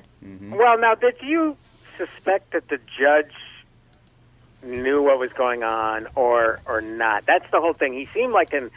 [0.53, 1.57] Well, now, did you
[1.99, 3.33] suspect that the judge
[4.63, 7.27] knew what was going on, or or not?
[7.27, 7.93] That's the whole thing.
[7.93, 8.71] He seemed like an.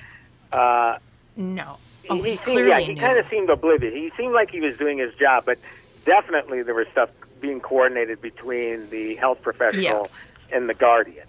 [0.52, 0.98] Uh,
[1.36, 1.78] No.
[2.04, 3.94] he, Oh, he he seemed, yeah, he kind of seemed oblivious.
[3.94, 5.58] He seemed like he was doing his job, but
[6.06, 7.10] definitely there was stuff
[7.42, 10.32] being coordinated between the health professional Yes.
[10.52, 11.28] and the guardian.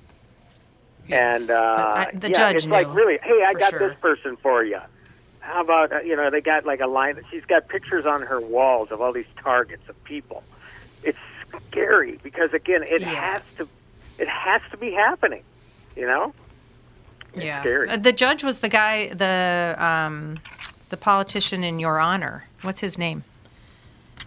[1.08, 1.40] Yes.
[1.42, 3.78] And uh, I- the yeah, judge it's like really, hey, I got sure.
[3.78, 4.78] this person for you.
[5.40, 7.18] How about uh, you know they got like a line?
[7.30, 10.42] She's got pictures on her walls of all these targets of people.
[11.02, 11.18] It's
[11.70, 13.08] scary because again, it Yeah.
[13.32, 13.68] has to,
[14.18, 15.42] it has to be happening.
[15.96, 16.34] You know?
[17.34, 17.60] It's yeah.
[17.60, 17.88] scary.
[17.88, 20.38] Uh, The judge was the guy, the um,
[20.90, 22.44] the politician in Your Honor.
[22.62, 23.24] What's his name?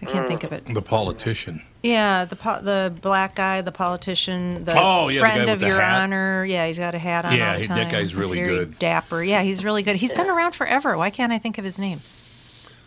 [0.01, 0.65] I can't think of it.
[0.73, 1.61] The politician.
[1.83, 5.53] Yeah, the po- the black guy, the politician, the Oh, yeah, the guy friend with
[5.55, 6.03] of the Your hat.
[6.03, 6.45] Honor.
[6.45, 7.77] Yeah, he's got a hat on Yeah, all the time.
[7.77, 8.77] that guy's He's really very good.
[8.79, 9.23] Dapper.
[9.23, 9.95] Yeah, he's really good.
[9.95, 10.95] He's been around forever.
[10.97, 12.01] Why can't I think of his name?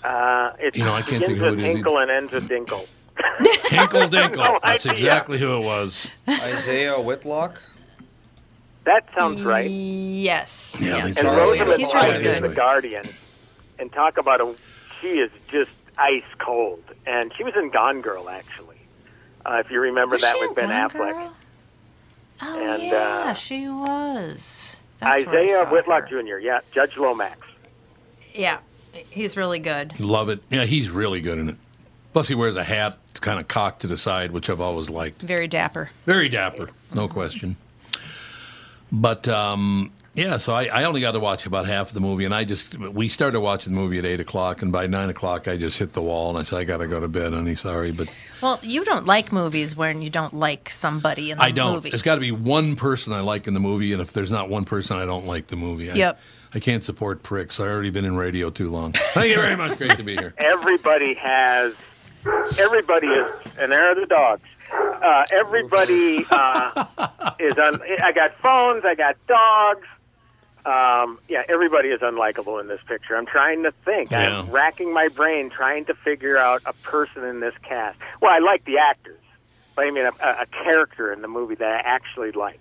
[0.04, 2.11] Uh, it's You know, I can't begins think of who with it is Hinkle and
[2.11, 2.87] ends with Dinkle.
[3.70, 4.37] Hinkle Dinkle.
[4.37, 6.11] No That's exactly who it was.
[6.28, 7.61] Isiah Whitlock?
[8.85, 9.68] That sounds right.
[9.70, 10.78] Yes.
[10.80, 11.04] Yeah, I yes.
[11.07, 11.37] think And so.
[11.50, 12.50] Rosamund He's Pike really is good.
[12.50, 13.09] the Guardian,
[13.78, 14.54] and talk about a
[15.00, 18.73] she is just ice cold, and she was in Gone Girl actually.
[19.46, 21.37] Uh, if you remember Was that with Ben Affleck, Girl?
[22.42, 24.76] Oh And, yeah, uh, she was.
[25.00, 26.22] That's where I Isiah Whitlock her.
[26.22, 26.38] Jr.
[26.38, 27.38] Yeah, Judge Lomax.
[28.35, 28.59] Yeah,
[29.11, 29.98] he's really good.
[30.00, 30.42] Love it.
[30.50, 31.57] Yeah, he's really good in it.
[32.12, 35.22] Plus, he wears a hat kind of cocked to the side, which I've always liked.
[35.22, 35.90] Very dapper.
[36.07, 37.57] Very dapper, no question.
[38.92, 42.24] But um, yeah, so I, I only got to watch about half of the movie,
[42.24, 45.48] and I just we started watching the movie at eight o'clock, and by nine o'clock
[45.48, 47.55] I just hit the wall, and I said I got to go to bed, honey.
[47.55, 48.09] Sorry, but
[48.40, 51.53] Well, you don't like movies when you don't like somebody in the movie.
[51.53, 51.74] I don't.
[51.74, 51.90] movie.
[51.90, 54.48] There's got to be one person I like in the movie, and if there's not
[54.48, 55.90] one person, I don't like the movie.
[55.90, 56.20] I, Yep.
[56.55, 57.59] I can't support pricks.
[57.59, 58.92] I've already been in radio too long.
[58.92, 59.77] Thank you very much.
[59.77, 60.33] Great to be here.
[60.38, 61.74] Everybody has.
[62.59, 63.27] Everybody is,
[63.59, 64.42] and there are the dogs.
[64.72, 66.87] Uh, everybody uh,
[67.38, 67.81] is on.
[68.03, 68.85] I got phones.
[68.85, 69.87] I got dogs.
[70.66, 73.16] Um, yeah, everybody is unlikable in this picture.
[73.16, 74.10] I'm trying to think.
[74.10, 74.40] Yeah.
[74.40, 77.98] I'm racking my brain trying to figure out a person in this cast.
[78.23, 79.21] Well, I like the actors,
[79.77, 82.60] but I mean a, a character in the movie that I actually like.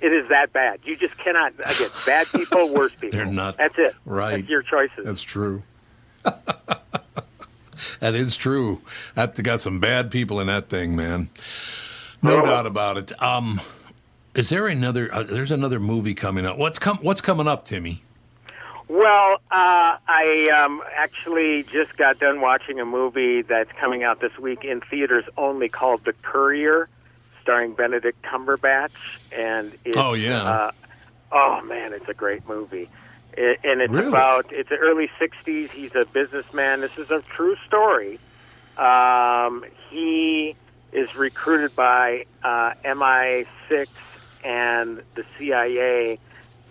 [0.00, 0.80] It is that bad.
[0.84, 1.52] You just cannot.
[1.54, 3.18] Again, bad people, worse people.
[3.18, 3.94] They're not That's it.
[4.04, 4.36] right.
[4.36, 5.04] That's your choices.
[5.04, 5.62] That's true.
[6.22, 8.80] that is true.
[9.14, 11.28] That got some bad people in that thing, man.
[12.22, 13.22] No doubt about it.
[13.22, 13.60] Um,
[14.34, 15.12] is there another?
[15.12, 16.58] Uh, there's another movie coming up.
[16.58, 18.02] What's com- What's coming up, Timmy?
[18.88, 24.36] Well, uh, I um, actually just got done watching a movie that's coming out this
[24.36, 26.88] week in theaters only called The Courier,
[27.40, 28.90] starring Benedict Cumberbatch,
[29.32, 30.42] and it's, Oh, yeah.
[30.42, 30.70] uh,
[31.30, 32.88] oh man, it's a great movie.
[33.34, 34.08] It, and it's Really?
[34.08, 35.70] about it's the early '60s.
[35.70, 36.80] He's a businessman.
[36.80, 38.18] This is a true story.
[38.76, 40.56] Um, he
[40.92, 43.86] is recruited by uh, MI6
[44.44, 46.18] and the CIA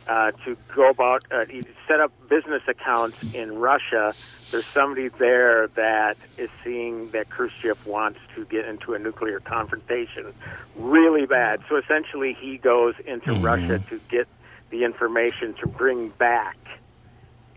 [0.07, 1.45] uh, to go about uh,
[1.87, 4.13] set up business accounts in Russia.
[4.51, 10.33] There's somebody there that is seeing that Khrushchev wants to get into a nuclear confrontation
[10.75, 11.61] really bad.
[11.69, 14.27] So essentially, he goes into Russia to get
[14.71, 16.57] the information to bring back.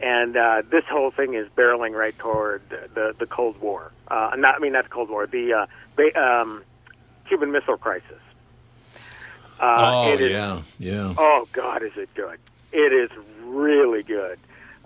[0.00, 3.92] And uh, this whole thing is barreling right toward the the Cold War.
[4.08, 6.64] Uh, not, I mean, not the Cold War, the uh, ba- um,
[7.28, 8.20] Cuban Missile Crisis.
[9.60, 11.14] Uh, oh it is- yeah, yeah.
[11.16, 12.38] Oh God, is it good?
[12.72, 13.10] It is
[13.44, 14.38] really good.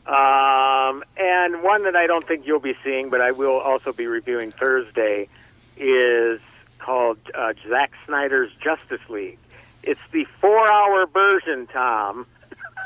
[0.07, 4.07] Um, and one that I don't think you'll be seeing, but I will also be
[4.07, 5.29] reviewing Thursday,
[5.77, 6.41] is
[6.79, 9.39] called uh, Zack Snyder's Justice League.
[9.83, 12.27] It's the four-hour version, Tom,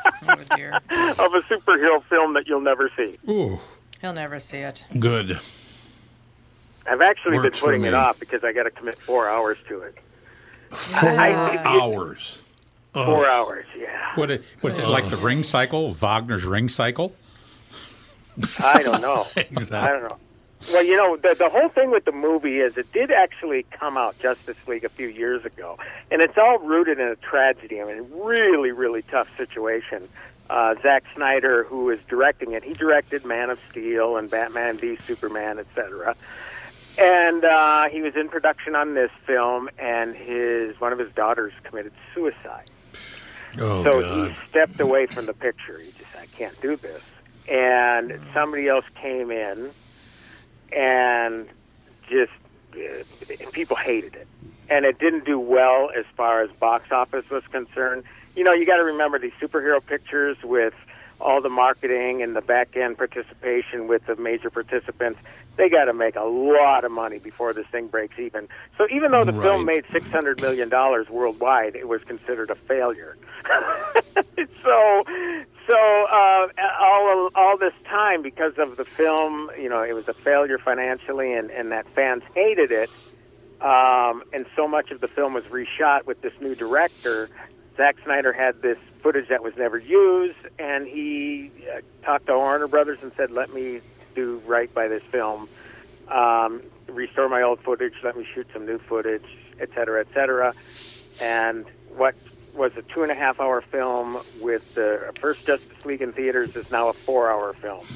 [0.07, 3.17] Oh of a superhero film that you'll never see.
[3.29, 3.61] Ooh,
[4.01, 4.87] He'll never see it.
[4.99, 5.39] good.
[6.87, 9.83] I've actually Works been putting it off because I got to commit four hours to
[9.83, 9.99] it.
[10.71, 12.43] Four I- it- hours.
[12.93, 13.87] Four hours, yeah.
[14.17, 14.31] What?
[14.63, 15.93] What is it like the ring cycle?
[15.95, 17.15] Wagner's ring cycle?
[18.59, 19.25] I don't know.
[19.37, 19.77] Exactly.
[19.79, 20.17] I don't know.
[20.73, 23.97] Well, you know, the the whole thing with the movie is it did actually come
[23.97, 25.79] out Justice League a few years ago,
[26.11, 27.81] and it's all rooted in a tragedy.
[27.81, 30.07] I mean, really, really tough situation.
[30.51, 34.97] Uh, Zack Snyder, who is directing it, he directed Man of Steel and Batman v
[34.97, 36.15] Superman, etc.
[36.99, 41.53] And uh, he was in production on this film, and his one of his daughters
[41.63, 42.71] committed suicide.
[43.59, 44.29] Oh so God.
[44.29, 45.79] he stepped away from the picture.
[45.79, 47.03] He just, I can't do this.
[47.49, 49.71] And somebody else came in,
[50.73, 51.49] and
[52.09, 52.33] just
[52.75, 54.29] uh, people hated it,
[54.69, 58.05] and it didn't do well as far as box office was concerned.
[58.37, 60.75] You know, you got to remember these superhero pictures with
[61.21, 65.21] all the marketing and the back end participation with the major participants.
[65.57, 68.49] They got to make a lot of money before this thing breaks even.
[68.79, 72.55] So even though the film made six hundred million dollars worldwide, it was considered a
[72.55, 73.17] failure.
[74.63, 75.05] so,
[75.67, 76.49] so uh,
[76.81, 81.35] all all this time because of the film, you know, it was a failure financially,
[81.35, 82.91] and and that fans hated it.
[83.61, 87.29] Um, and so much of the film was reshot with this new director.
[87.81, 92.69] Zack Snyder had this footage that was never used, and he uh, talked to Warner
[92.69, 93.81] Brothers and said, "Let me
[94.15, 95.49] do right by this film,
[96.09, 99.25] um, restore my old footage, let me shoot some new footage,
[99.59, 100.53] et cetera, et cetera."
[101.23, 101.65] And
[101.97, 102.15] what
[102.55, 106.55] was a two and a half hour film with the first Justice League in theaters
[106.57, 107.87] is now a four hour film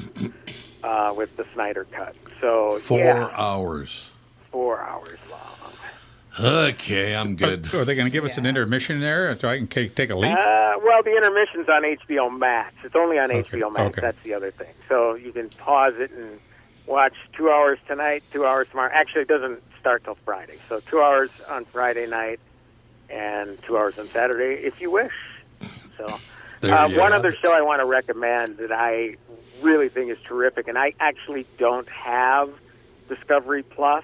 [0.82, 2.16] uh, with the Snyder cut.
[2.40, 4.12] So Four yeah, hours.
[4.50, 5.40] four hours long.
[6.38, 7.72] Okay, I'm good.
[7.74, 10.16] Are they going to give us an intermission there so I can ca- take a
[10.16, 10.32] leak?
[10.36, 12.74] Uh, well, the intermission's on HBO Max.
[12.82, 13.86] It's only on Okay, HBO Max.
[13.92, 14.00] okay.
[14.00, 14.72] That's the other thing.
[14.88, 16.40] So you can pause it and
[16.86, 18.90] watch two hours tonight, two hours tomorrow.
[18.92, 20.58] Actually, it doesn't start till Friday.
[20.68, 22.40] So two hours on Friday night
[23.08, 25.12] and two hours on Saturday, if you wish.
[25.96, 26.18] So
[26.62, 29.16] There uh, you one other show I want to recommend that I
[29.62, 32.50] really think is terrific, and I actually don't have
[33.08, 34.02] Discovery Plus.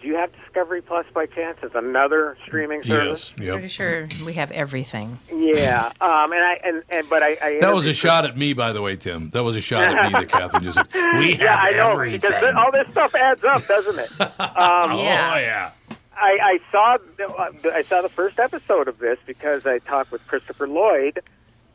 [0.00, 1.58] Do you have Discovery Plus by chance?
[1.62, 3.34] It's another streaming service.
[3.38, 3.52] Yes.
[3.52, 5.18] Pretty sure we have everything.
[5.30, 8.54] Yeah, um, and I and, and but I, I That was a shot at me,
[8.54, 9.28] by the way, Tim.
[9.30, 11.18] That was a shot at me that Catherine just said.
[11.18, 12.30] We have yeah, I know everything.
[12.30, 14.10] because all this stuff adds up, doesn't it?
[14.40, 15.72] Um, Oh yeah.
[16.16, 20.12] I, I saw the, uh, I saw the first episode of this because I talked
[20.12, 21.20] with Christopher Lloyd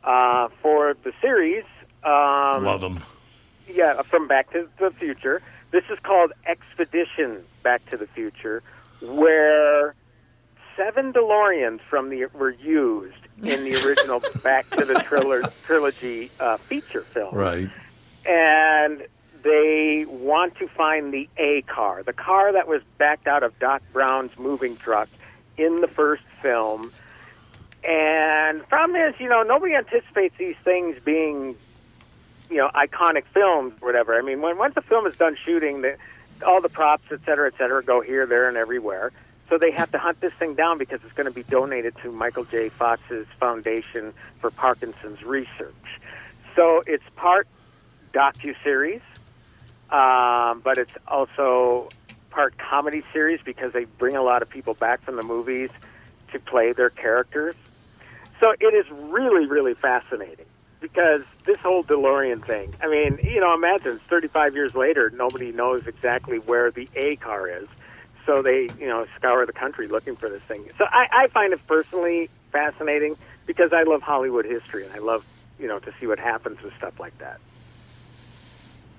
[0.04, 1.64] uh, for the series.
[2.04, 3.00] Um, Love them.
[3.68, 5.42] yeah, from Back to the Future.
[5.72, 8.62] This is called Expedition Back to the Future,
[9.02, 9.96] where
[10.76, 16.58] seven DeLoreans from the were used in the original Back to the Triller, Trilogy uh,
[16.58, 17.68] feature film Right.
[18.24, 19.04] and
[19.42, 23.82] they want to find the A car, the car that was backed out of Doc
[23.92, 25.08] Brown's moving truck
[25.56, 26.92] in the first film.
[27.82, 31.56] And problem is, you know, nobody anticipates these things being,
[32.48, 34.16] you know, iconic films or whatever.
[34.16, 35.96] I mean, when once a film is done shooting, the,
[36.44, 39.12] all the props, et cetera, et cetera, go here, there, and everywhere.
[39.48, 42.10] So they have to hunt this thing down because it's going to be donated to
[42.10, 42.68] Michael J.
[42.68, 45.74] Fox's Foundation for Parkinson's Research.
[46.56, 47.46] So it's part
[48.12, 49.02] docu series,
[49.90, 51.88] um, but it's also
[52.30, 55.70] part comedy series because they bring a lot of people back from the movies
[56.32, 57.54] to play their characters.
[58.42, 60.46] So it is really, really fascinating
[60.92, 62.72] because this whole DeLorean thing.
[62.80, 67.48] I mean, you know, imagine 35 years later, nobody knows exactly where the A car
[67.48, 67.66] is.
[68.24, 70.68] So they, you know, scour the country looking for this thing.
[70.78, 73.16] So I, I find it personally fascinating
[73.46, 75.24] because I love Hollywood history and I love,
[75.58, 77.40] you know, to see what happens with stuff like that.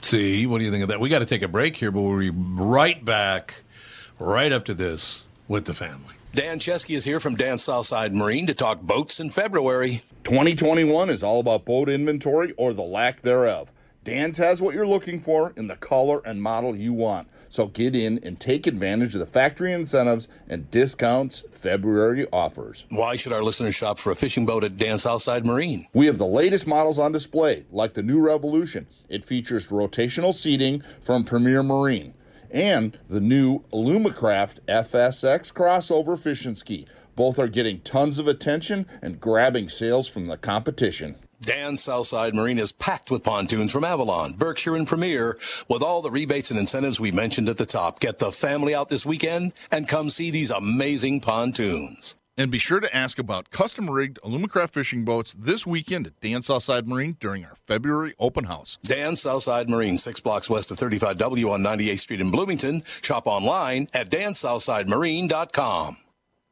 [0.02, 1.00] See, what do you think of that?
[1.00, 3.64] We got to take a break here, but we'll be right back
[4.20, 6.16] right after this with the family.
[6.36, 10.04] Dan Chesky is here from Dan Southside Marine to talk boats in February.
[10.28, 13.72] 2021 is all about boat inventory or the lack thereof.
[14.04, 17.30] Dan's has what you're looking for in the color and model you want.
[17.48, 22.86] So get in and take advantage of the factory incentives and discounts February offers.
[22.90, 25.88] Why should our listeners shop for a fishing boat at Dan Southside Marine?
[25.94, 28.86] We have the latest models on display, like the new Revolution.
[29.08, 32.14] It features rotational seating from Premier Marine
[32.52, 36.86] and the new Alumacraft FSX crossover fishing ski.
[37.18, 41.16] Both are getting tons of attention and grabbing sales from the competition.
[41.42, 45.36] Dan Southside Marine is packed with pontoons from Avalon, Berkshire, and Premier
[45.68, 48.00] with all the rebates and incentives we mentioned at the top.
[48.00, 52.14] Get the family out this weekend and come see these amazing pontoons.
[52.38, 56.44] And be sure to ask about custom rigged Alumacraft fishing boats this weekend at Dan
[56.44, 58.78] Southside Marine during our February open house.
[58.84, 62.84] Dan Southside Marine, six blocks west of 35W on 98th Street in Bloomington.
[63.02, 65.98] Shop online at dansouthsidemarine.com.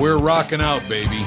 [0.00, 1.22] We're rocking out, baby.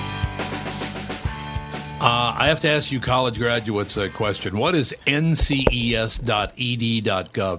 [2.02, 4.58] Uh, I have to ask you, college graduates, a question.
[4.58, 6.14] What is nces.ed.gov?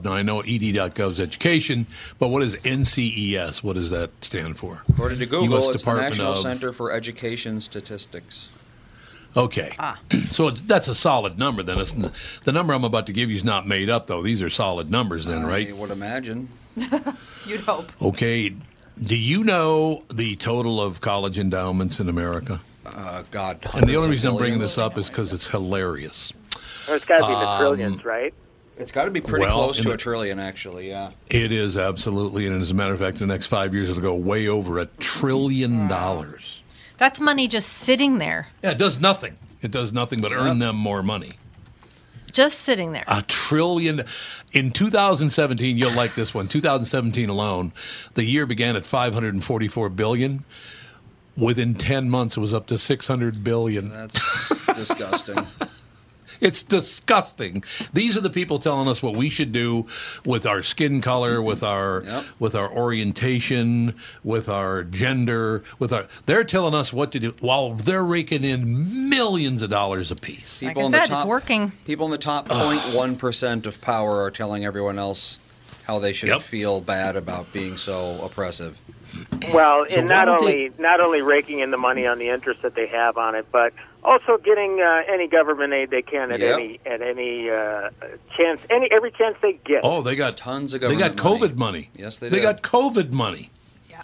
[0.05, 1.87] Now, I know ed.gov is education,
[2.19, 3.63] but what is NCES?
[3.63, 4.83] What does that stand for?
[4.89, 8.49] According to Google, US it's Department the National of- Center for Education Statistics.
[9.37, 9.75] Okay.
[9.79, 9.99] Ah.
[10.31, 11.79] So that's a solid number then.
[11.79, 11.93] It's,
[12.45, 14.23] the number I'm about to give you is not made up, though.
[14.23, 15.69] These are solid numbers then, right?
[15.69, 16.49] I would imagine.
[17.47, 17.91] You'd hope.
[18.03, 18.55] Okay.
[19.03, 22.61] Do you know the total of college endowments in America?
[22.85, 23.59] Uh, God.
[23.75, 26.33] And the only reason I'm bringing this up is because it's hilarious.
[26.89, 28.35] Or it's got to be the Um, trillions, right?
[28.77, 30.89] It's got to be pretty Well, close to the- a trillion, actually.
[30.89, 31.11] Yeah.
[31.29, 34.15] It is absolutely, and as a matter of fact, the next five years, it'll go
[34.15, 36.63] way over a trillion dollars.
[36.97, 39.37] That's money just sitting there, Yeah, it does nothing.
[39.63, 41.33] It does nothing but earn them more money.
[42.33, 43.05] Just sitting there.
[43.07, 44.03] A trillion.
[44.53, 46.49] In 2017, you'll like this one.
[46.49, 47.73] 2017 alone,
[48.15, 50.45] the year began at 544 billion.
[51.37, 53.89] Within 10 months, it was up to 600 billion.
[53.89, 55.47] That's disgusting.
[56.41, 57.63] It's disgusting.
[57.93, 59.87] These are the people telling us what we should do
[60.25, 62.03] with our skin color, with our
[62.39, 67.75] with our orientation, with our gender, with our they're telling us what to do while
[67.75, 70.63] they're raking in millions of dollars apiece.
[70.63, 71.73] Like I said, it's working.
[71.85, 75.39] People in the top 0.1 percent of power are telling everyone else
[75.85, 76.41] how they should Yep.
[76.43, 78.81] feel bad about being so oppressive.
[79.53, 82.63] Well, So and not don't only not only raking in the money on the interest
[82.63, 83.73] that they have on it, but
[84.05, 86.55] also getting uh, any government aid they can at Yep.
[86.59, 87.91] any at any uh,
[88.37, 89.81] chance, any every chance they get.
[89.85, 91.03] Oh, they got tons of government.
[91.03, 91.91] They got government COVID money.
[91.95, 92.43] Yes, they They do.
[92.43, 93.51] got COVID money.
[93.89, 94.03] Yeah.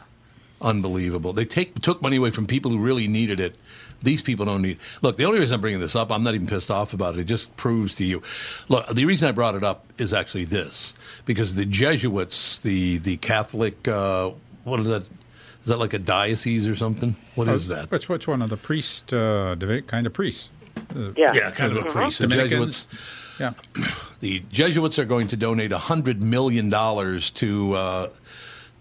[0.61, 1.33] Unbelievable.
[1.33, 3.57] They take took money away from people who really needed it.
[4.03, 4.79] These people don't need.
[5.01, 7.21] Look, the only reason I'm bringing this up, I'm not even pissed off about it.
[7.21, 8.23] It just proves to you.
[8.69, 10.93] Look, the reason I brought it up is actually this,
[11.25, 14.31] because the Jesuits, the the Catholic, uh,
[14.65, 15.09] what is that?
[15.67, 17.17] Is that like a diocese or something?
[17.35, 17.91] What is that?
[17.91, 19.57] Which which one of the priest uh,
[19.89, 20.49] kind of priests?
[20.95, 21.33] Uh, Yeah.
[21.35, 22.21] Yeah, kind of a priest.
[22.21, 22.87] The Dominicans.
[22.87, 23.41] Jesuits.
[23.41, 23.53] Yeah.
[24.21, 28.09] The Jesuits are going to donate hundred million dollars to uh,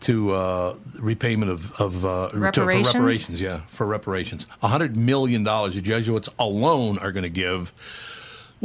[0.01, 2.91] to uh, repayment of, of uh, to- Reparations?
[2.91, 3.41] for reparations.
[3.41, 4.45] Yeah, for reparations.
[4.61, 7.73] A hundred million dollars the Jesuits alone are going to give.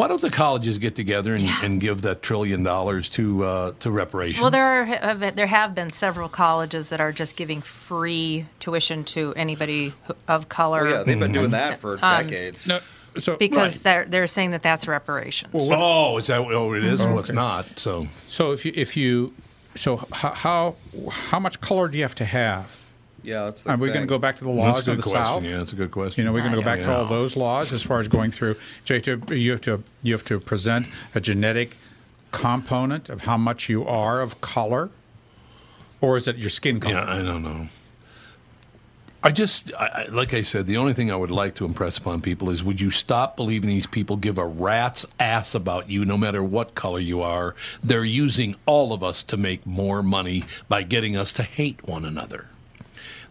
[0.01, 3.91] Why don't the colleges get together and, and give that trillion dollars to uh, to
[3.91, 4.41] reparations?
[4.41, 9.05] Well, there are have- there have been several colleges that are just giving free tuition
[9.05, 9.93] to anybody
[10.27, 10.81] of color.
[10.85, 11.73] Well, yeah, they've been doing Mm-hmm.
[11.73, 12.67] that for Um, decades.
[12.67, 12.81] No,
[13.19, 13.83] so because Right.
[13.83, 15.53] they're they're saying that that's reparations.
[15.53, 17.03] Well, oh, is that oh it is?
[17.05, 17.67] Well, it's not.
[17.79, 19.35] So So if you if you
[19.75, 20.77] so h- how
[21.11, 22.75] how much color do you have to have?
[23.23, 25.21] Yeah, that's the Are we going to go back to the laws of the question.
[25.23, 25.45] South?
[25.45, 26.23] Yeah, that's a good question.
[26.23, 28.31] You know, we're going to go back to all those laws as far as going
[28.31, 28.57] through.
[28.85, 31.77] So you have to you have to you have to present a genetic
[32.33, 34.91] component of how much you are of color,
[36.01, 36.95] or is it your skin color?
[36.95, 37.69] Yeah, I don't know.
[39.23, 41.99] I just, I, I- like I said, the only thing I would like to impress
[41.99, 46.07] upon people is would you stop believing these people give a rat's ass about you
[46.07, 47.55] no matter what color you are?
[47.83, 52.07] They're using all of us to make more money by getting us to hate one
[52.07, 52.47] another.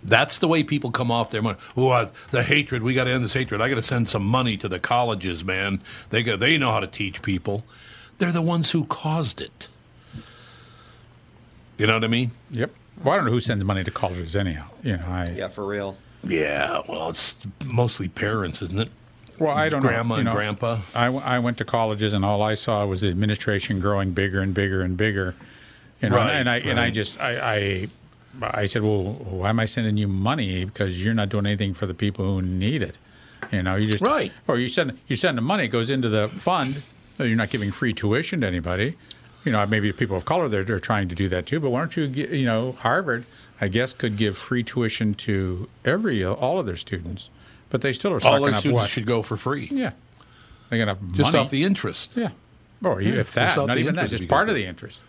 [0.04, 1.58] That's the way people come off their money.
[1.76, 2.84] Oh, uh, the hatred!
[2.84, 3.62] We got to end this hatred.
[3.62, 5.82] I got to send some money to the colleges, man.
[6.10, 7.66] They got, they know how to teach people.
[8.18, 9.68] They're the ones who caused it.
[11.78, 12.32] You know what I mean?
[12.52, 12.72] Yep.
[13.04, 14.66] Well, I don't know who sends money to colleges anyhow.
[14.84, 15.98] You know, I Yeah, for real.
[16.24, 18.90] Yeah, well, it's mostly parents, isn't it?
[19.38, 20.16] Well, I don't Grandma know.
[20.16, 20.80] you and know, grandpa.
[20.94, 24.42] I, w- I went to colleges, and all I saw was the administration growing bigger
[24.42, 25.34] and bigger and bigger.
[26.02, 27.88] You know, Right, and I and I just I, I
[28.42, 30.66] I said, well, why am I sending you money?
[30.66, 32.98] Because you're not doing anything for the people who need it.
[33.52, 34.32] You know, you just Right.
[34.48, 36.82] Or you send you send the money it goes into the fund.
[37.18, 38.96] You're not giving free tuition to anybody.
[39.46, 41.60] You know, maybe people of color they're, they're trying to do that too.
[41.60, 43.26] But why don't you get, you know Harvard?
[43.62, 47.30] I guess could give free tuition to every all of their students,
[47.70, 48.90] but they still are All their students what?
[48.90, 49.92] should go for free, Yeah,
[50.70, 51.38] they got enough just money.
[51.44, 52.16] off the interest.
[52.16, 52.30] Yeah.
[52.84, 55.02] Or Yeah, if that, not even that, just part of the interest.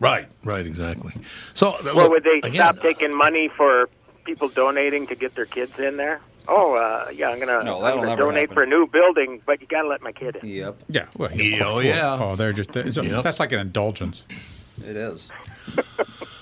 [0.00, 1.12] Right, right, exactly.
[1.54, 3.88] So, Well, would they again, stop taking money for
[4.24, 6.20] people donating to get their kids in there?
[6.46, 8.54] Oh, uh, yeah, I'm gonna, No, I'm gonna donate happen.
[8.54, 10.48] for a new building, but you got to let my kid in.
[10.48, 11.06] Yep, Yeah.
[11.16, 12.18] Well, of Yeah, oh, yeah.
[12.20, 13.22] Oh, they're just so Yep.
[13.24, 14.24] that's like an indulgence.
[14.84, 15.30] it is.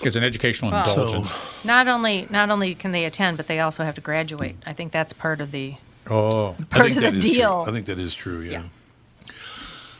[0.05, 1.63] It's an educational Well- indulgence.
[1.63, 4.57] Not only not only can they attend, but they also have to graduate.
[4.65, 5.75] I think that's part of the
[6.09, 7.33] oh, I part think of that the is true.
[7.35, 7.65] deal.
[7.65, 8.41] I think that is true.
[8.41, 8.63] Yeah.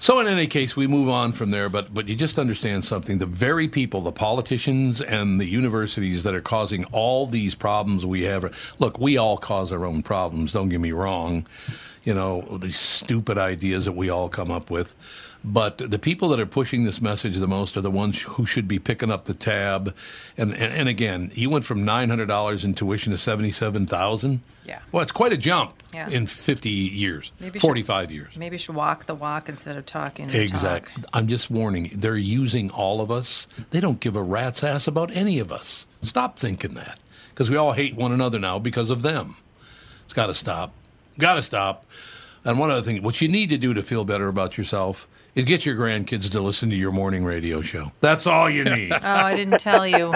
[0.03, 3.19] So in any case, we move on from there, but but you just understand something:
[3.19, 8.23] the very people, the politicians and the universities that are causing all these problems we
[8.23, 8.43] have.
[8.79, 10.51] Look, we all cause our own problems.
[10.51, 11.47] Don't get me wrong.
[12.03, 14.93] You know these stupid ideas that we all come up with.
[15.45, 18.65] But the people that are pushing this message the most are the ones who should
[18.65, 19.93] be picking up the tab.
[20.37, 23.85] And and, and again, he went from nine hundred dollars in tuition to seventy seven
[23.85, 24.39] thousand.
[24.65, 24.79] Yeah.
[24.93, 26.07] Well, it's quite a jump Yeah.
[26.09, 28.37] in 50 years, Maybe 45 years.
[28.37, 31.01] maybe you should walk the walk instead of talking Exactly.
[31.03, 31.09] talk.
[31.13, 33.45] I'm just warning they're using all of us.
[33.71, 35.85] They don't give a rat's ass about any of us.
[36.01, 36.97] Stop thinking that.
[37.31, 39.35] Because we all hate one another now because of them.
[40.05, 40.71] It's got to stop.
[41.19, 41.85] Got to stop.
[42.45, 45.45] And one other thing, what you need to do to feel better about yourself is
[45.45, 47.91] get your grandkids to listen to your morning radio show.
[48.01, 48.91] That's all you need.
[49.03, 50.13] Oh, I didn't tell you.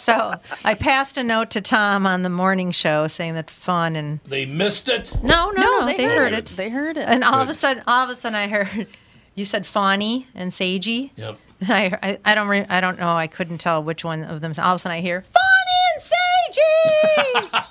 [0.00, 0.34] So
[0.64, 4.46] I passed a note to Tom on the morning show saying that fun and they
[4.46, 5.12] missed it.
[5.22, 6.46] no, no, no, they, they, heard it.
[6.46, 7.06] They heard it.
[7.08, 8.86] And all of a sudden, all of a sudden, I heard
[9.34, 11.10] you said Fawny and Sagey.
[11.16, 11.38] Yep.
[11.60, 13.12] And I, I, I don't, re- I don't know.
[13.16, 14.52] I couldn't tell which one of them.
[14.58, 16.20] All of a sudden, I hear Fawny and Sagey.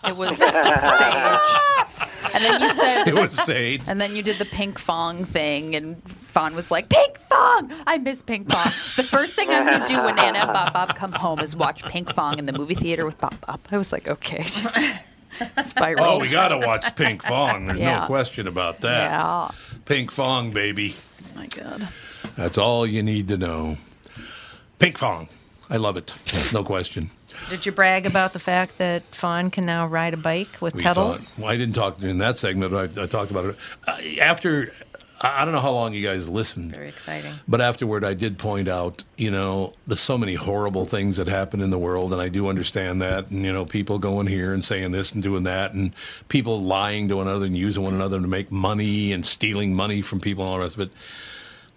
[0.10, 1.40] It was Sage.
[2.34, 3.82] And then you said, It was Sage.
[3.88, 6.02] and then you did the Pinkfong thing, and
[6.34, 10.18] Fawn was like, "Pink Fong, I miss Pinkfong." the first thing I'm gonna do when
[10.20, 13.36] Anna and Bob Bob come home is watch Pinkfong in the movie theater with Bob
[13.46, 13.60] Bob.
[13.72, 14.76] I was like, okay, just
[15.62, 16.04] spiral.
[16.04, 17.68] Oh, we got to watch Pinkfong.
[17.68, 18.02] There's Yeah.
[18.02, 19.12] no question about that.
[19.12, 19.48] Yeah.
[19.86, 20.96] Pinkfong, baby.
[21.24, 21.88] Oh my god.
[22.36, 23.78] That's all you need to know.
[24.80, 25.30] Pinkfong.
[25.70, 26.14] I love it.
[26.52, 27.10] No question.
[27.50, 30.84] Did you brag about the fact that Fawn can now ride a bike with We
[30.84, 31.30] pedals?
[31.32, 32.72] talked- well, I didn't talk in that segment.
[32.72, 33.56] But I, I talked about it
[33.88, 34.72] uh, after.
[35.26, 37.34] I don't know how long you guys listened, Very exciting.
[37.48, 41.62] but afterward, I did point out, you know, there's so many horrible things that happen
[41.62, 43.32] in the world, and I do understand that.
[43.32, 45.94] And you know, people going here and saying this and doing that, and
[46.28, 50.02] people lying to one another and using one another to make money and stealing money
[50.02, 50.94] from people and all the rest of it.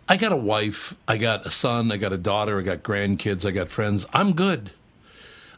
[0.09, 3.47] I got a wife, I got a son, I got a daughter, I got grandkids,
[3.47, 4.07] I got friends.
[4.13, 4.73] I'm good.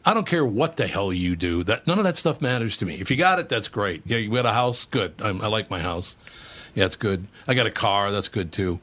[0.05, 1.63] I don't care what the hell you do.
[1.63, 2.95] That none of that stuff matters to me.
[2.95, 4.01] If you got it, that's great.
[4.05, 5.13] Yeah, you got a house, good.
[5.19, 6.15] I'm, I like my house.
[6.79, 7.27] Yeah, it's good.
[7.45, 8.79] I got a car, that's good too.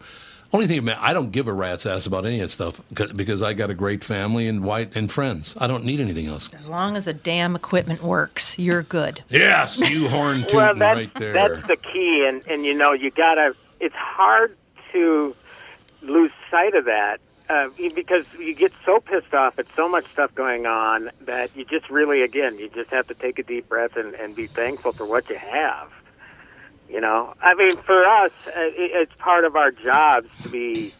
[0.52, 2.82] Only thing, man, I don't give a rat's ass about any of that stuff
[3.16, 5.56] because I got a great family and white and friends.
[5.58, 6.50] I don't need anything else.
[6.52, 9.22] As long as the damn equipment works, you're good.
[9.30, 11.32] Yes, you horn tooting well, that's, right there.
[11.32, 13.56] that's the key, and and you know you gotta.
[13.80, 14.54] It's hard
[14.92, 15.34] to
[16.02, 17.18] lose sight of that
[17.48, 21.64] uh, because you get so pissed off at so much stuff going on that you
[21.64, 24.92] just really, again, you just have to take a deep breath and, and be thankful
[24.92, 25.90] for what you have.
[26.88, 30.94] You know, I mean, for us, uh, it's part of our jobs to be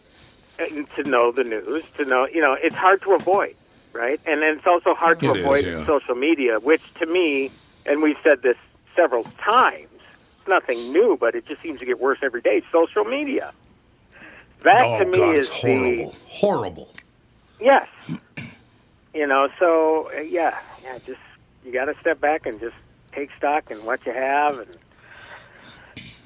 [0.59, 0.65] uh,
[0.97, 3.55] to know the news, to know, you know, it's hard to avoid,
[3.93, 4.21] right?
[4.27, 5.87] And then it's also hard to It is, avoid yeah.
[5.87, 7.53] social media, which to me,
[7.85, 8.57] and we've said this
[8.97, 12.63] several times, it's nothing new, but it just seems to get worse every day.
[12.73, 13.53] Social media.
[14.65, 16.95] That oh to me God, is it's the horrible, horrible.
[17.61, 17.89] Yes.
[19.15, 21.21] You know, so uh, yeah, yeah, just
[21.65, 22.75] you got to step back and just
[23.13, 24.77] take stock in what you have, and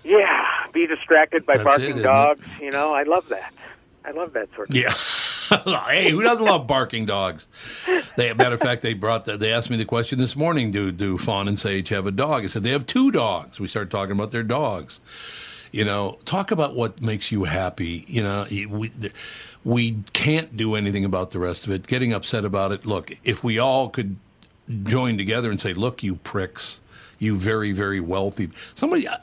[0.04, 2.02] yeah, be distracted by That's barking it?
[2.02, 2.46] dogs.
[2.60, 3.52] You know, I love that.
[4.04, 4.74] I love that sort of.
[4.76, 4.94] Yeah.
[5.88, 7.48] hey, who doesn't love barking dogs?
[8.16, 10.92] They, matter of fact, they brought the, they asked me the question this morning: Do
[10.92, 12.44] do Fawn and Sage have a dog?
[12.44, 13.58] I said they have two dogs.
[13.58, 15.00] We started talking about their dogs.
[15.72, 18.04] You know, talk about what makes you happy.
[18.08, 18.90] You know, we
[19.64, 21.86] we can't do anything about the rest of it.
[21.86, 22.86] Getting upset about it.
[22.86, 24.16] Look, if we all could
[24.84, 26.80] join together and say, "Look, you pricks,
[27.20, 29.18] you very very wealthy." Somebody, I,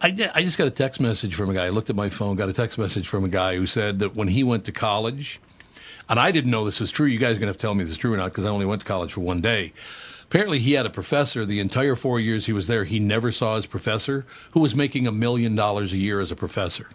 [0.00, 1.66] I, I just got a text message from a guy.
[1.66, 4.14] I looked at my phone, got a text message from a guy who said that
[4.14, 5.40] when he went to college,
[6.08, 7.06] and I didn't know this was true.
[7.06, 8.50] You guys are gonna have to tell me this is true or not because I
[8.50, 9.72] only went to college for one day.
[10.24, 12.84] Apparently, he had a professor the entire four years he was there.
[12.84, 16.36] He never saw his professor, who was making a million dollars a year as a
[16.36, 16.90] professor.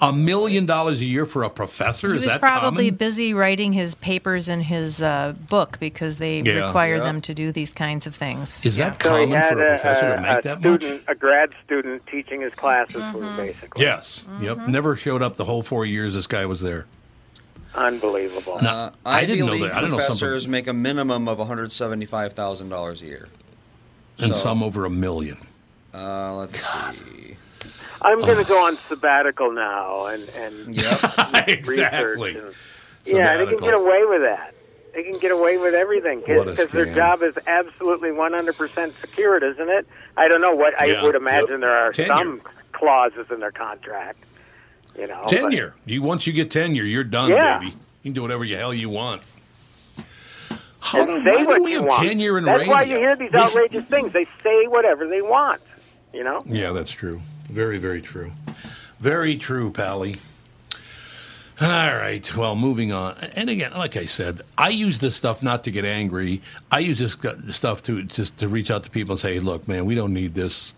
[0.00, 2.08] A million dollars a year for a professor?
[2.08, 2.94] He is was that probably common?
[2.96, 6.66] busy writing his papers in his uh, book because they Yeah.
[6.66, 7.02] require Yeah.
[7.04, 8.64] them to do these kinds of things.
[8.64, 10.80] Is that common had for a professor to make a that much?
[10.82, 14.24] student, a grad student teaching his classes was basically Yes.
[14.40, 14.68] Yep.
[14.68, 16.86] Never showed up the whole four years this guy was there.
[17.76, 18.58] unbelievable.
[18.62, 19.72] No, I Ivy didn't know League that.
[19.74, 23.06] I didn't know some professors make a minimum of one hundred seventy-five thousand dollars a
[23.06, 23.28] year.
[24.18, 25.38] and So- some over a million.
[25.92, 26.60] Uh, let's
[26.96, 27.36] see.
[28.04, 30.68] I'm going to go on sabbatical now and and
[31.48, 32.34] exactly.
[32.34, 32.54] research.
[33.06, 34.54] And, yeah, they can get away with that.
[34.94, 39.86] They can get away with everything because their job is absolutely 100% secured, isn't it?
[40.16, 41.00] I don't know what Yeah.
[41.00, 41.60] I would imagine Yep.
[41.60, 42.08] there are Tenure.
[42.08, 42.42] some
[42.72, 44.20] clauses in their contract.
[44.96, 45.74] You know, but- Tenure.
[45.84, 47.58] You once you get tenure, you're done, Yeah.
[47.58, 47.70] baby.
[47.72, 49.22] You can do whatever the hell you want.
[50.80, 52.06] How do, say why do we you have want.
[52.06, 52.72] tenure in That's radio?
[52.74, 54.12] why you hear these outrageous things.
[54.12, 55.60] They say whatever they want.
[56.12, 56.42] You know.
[56.46, 57.20] Yeah, that's true.
[57.48, 58.32] Very, very true.
[59.00, 60.14] Very true, Pally.
[61.60, 62.36] All right.
[62.36, 63.16] Well, moving on.
[63.36, 66.42] And again, like I said, I use this stuff not to get angry.
[66.70, 67.16] I use this
[67.54, 70.34] stuff to just to reach out to people and say, "Look, man, we don't need
[70.34, 70.74] this.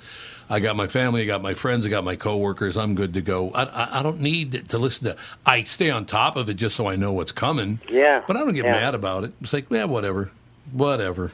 [0.49, 2.77] I got my family, I got my friends, I got my coworkers.
[2.77, 3.51] I'm good to go.
[3.51, 5.17] I, I, I don't need to listen to.
[5.45, 7.81] I stay on top of it just so I know what's coming.
[7.89, 8.23] Yeah.
[8.27, 8.73] But I don't get yeah.
[8.73, 9.33] mad about it.
[9.41, 10.31] It's like, yeah, whatever,
[10.73, 11.33] whatever.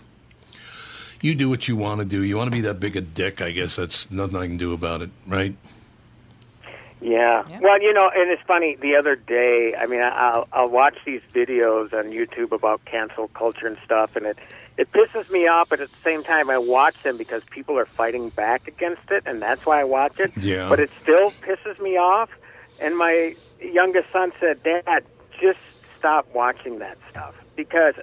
[1.23, 2.23] You do what you want to do.
[2.23, 3.41] You want to be that big a dick.
[3.41, 5.55] I guess that's nothing I can do about it, right?
[7.01, 7.45] Yeah.
[7.61, 8.77] Well, you know, and it's funny.
[8.77, 13.29] The other day, I mean, I- I'll I'll watch these videos on YouTube about cancel
[13.29, 14.39] culture and stuff, and it
[14.77, 15.69] it pisses me off.
[15.69, 19.23] But at the same time, I watch them because people are fighting back against it,
[19.27, 20.37] and that's why I watch it.
[20.37, 20.69] Yeah.
[20.69, 22.31] But it still pisses me off.
[22.81, 25.05] And my youngest son said, "Dad,
[25.41, 25.61] just
[25.99, 27.95] stop watching that stuff because."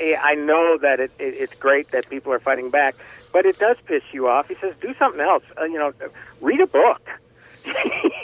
[0.00, 2.94] I I know that it, it, it's great that people are fighting back,
[3.32, 4.48] but it does piss you off.
[4.48, 5.44] He says, "Do something else.
[5.58, 5.92] Uh, you know,
[6.40, 7.08] read a book.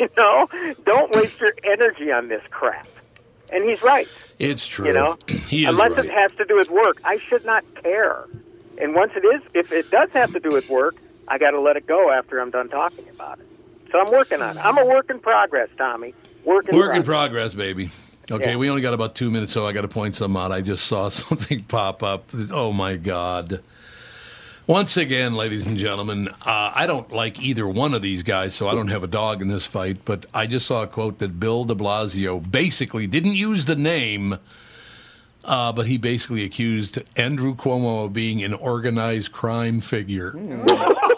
[0.00, 0.48] you know,
[0.84, 2.86] don't waste your energy on this crap."
[3.52, 4.08] And he's right.
[4.38, 4.86] It's true.
[4.86, 6.04] You know, unless right.
[6.04, 8.24] it has to do with work, I should not care.
[8.78, 10.96] And once it is, if it does have to do with work,
[11.28, 13.46] I got to let it go after I'm done talking about it.
[13.90, 14.64] So I'm working on it.
[14.64, 16.14] I'm a work in progress, Tommy.
[16.44, 17.54] Work in Work in progress.
[17.54, 17.90] progress, baby.
[18.30, 18.56] Okay, Yeah.
[18.56, 20.50] we only got about two minutes, so I got to point some out.
[20.52, 22.28] I just saw something pop up.
[22.50, 23.60] Oh my God!
[24.66, 28.66] Once again, ladies and gentlemen, uh, I don't like either one of these guys, so
[28.66, 29.98] I don't have a dog in this fight.
[30.04, 34.38] But I just saw a quote that Bill De Blasio basically didn't use the name,
[35.44, 40.32] uh, but he basically accused Andrew Cuomo of being an organized crime figure.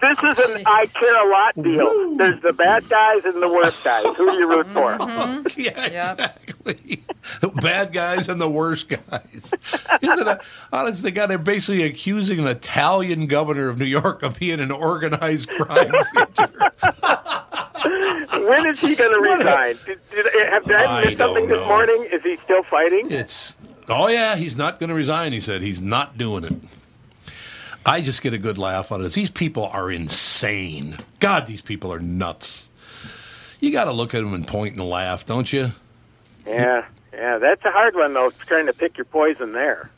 [0.00, 2.16] This is an I care a lot deal.
[2.16, 4.04] There's the bad guys and the worst guys.
[4.16, 4.98] Who do you root for?
[5.12, 5.48] Mm-hmm.
[5.60, 7.02] yeah, exactly.
[7.60, 9.54] Bad guys and the worst guys.
[10.00, 10.38] Isn't it?
[10.72, 14.70] Honestly, to God, they're basically accusing an Italian governor of New York of being an
[14.70, 16.72] organized crime figure.
[18.48, 19.76] when is he going to resign?
[19.84, 22.08] Did, did, eh, have did I I missed something don't this morning?
[22.12, 23.10] Is he still fighting?
[23.10, 23.56] It's
[23.88, 25.32] oh yeah, he's not going to resign.
[25.32, 26.54] He said he's not doing it.
[27.84, 29.14] I just get a good laugh out of this.
[29.14, 30.96] These people are insane.
[31.20, 32.68] God, these people are nuts.
[33.60, 35.72] You got to look at them and point and laugh, don't you?
[36.46, 37.38] Yeah, yeah.
[37.38, 38.30] That's a hard one though.
[38.46, 39.90] Trying to pick your poison there.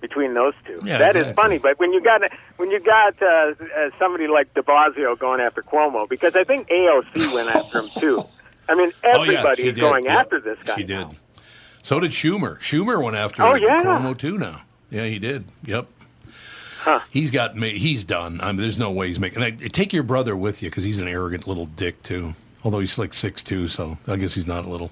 [0.00, 0.80] between those two.
[0.84, 1.42] Yeah, That is exactly.
[1.42, 2.22] funny, but when you got
[2.56, 6.68] when you got uh, uh, somebody like De Blasio going after Cuomo, because I think
[6.68, 8.24] AOC went after him too.
[8.68, 9.80] I mean, Oh, yeah, everybody is did.
[9.80, 10.76] going Yeah, after this guy.
[10.76, 11.06] She did.
[11.82, 12.58] So did Schumer.
[12.58, 13.82] Schumer went after Oh, yeah.
[13.84, 14.62] Cuomo too now.
[14.90, 15.44] Yeah, he did.
[15.64, 15.86] Yep.
[17.10, 17.56] He's got.
[17.56, 18.40] He's done.
[18.40, 19.42] I mean, there's no way he's making.
[19.42, 22.34] And I, take your brother with you because he's an arrogant little dick too.
[22.64, 24.90] Although he's like six two, so I guess he's not a little.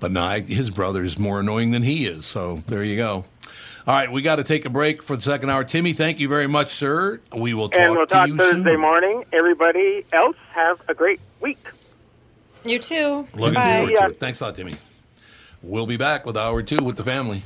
[0.00, 2.26] But no, I, his brother is more annoying than he is.
[2.26, 3.24] So there you go.
[3.86, 5.62] All right, we got to take a break for the second hour.
[5.62, 7.20] Timmy, thank you very much, sir.
[7.36, 8.80] We will talk And we'll to talk you Thursday soon.
[8.80, 9.24] morning.
[9.32, 11.58] Everybody else have a great week.
[12.64, 13.28] You too.
[13.34, 13.72] Looking Bye.
[13.78, 14.20] forward to it.
[14.20, 14.76] Thanks a lot, Timmy.
[15.62, 17.42] We'll be back with hour two with the family.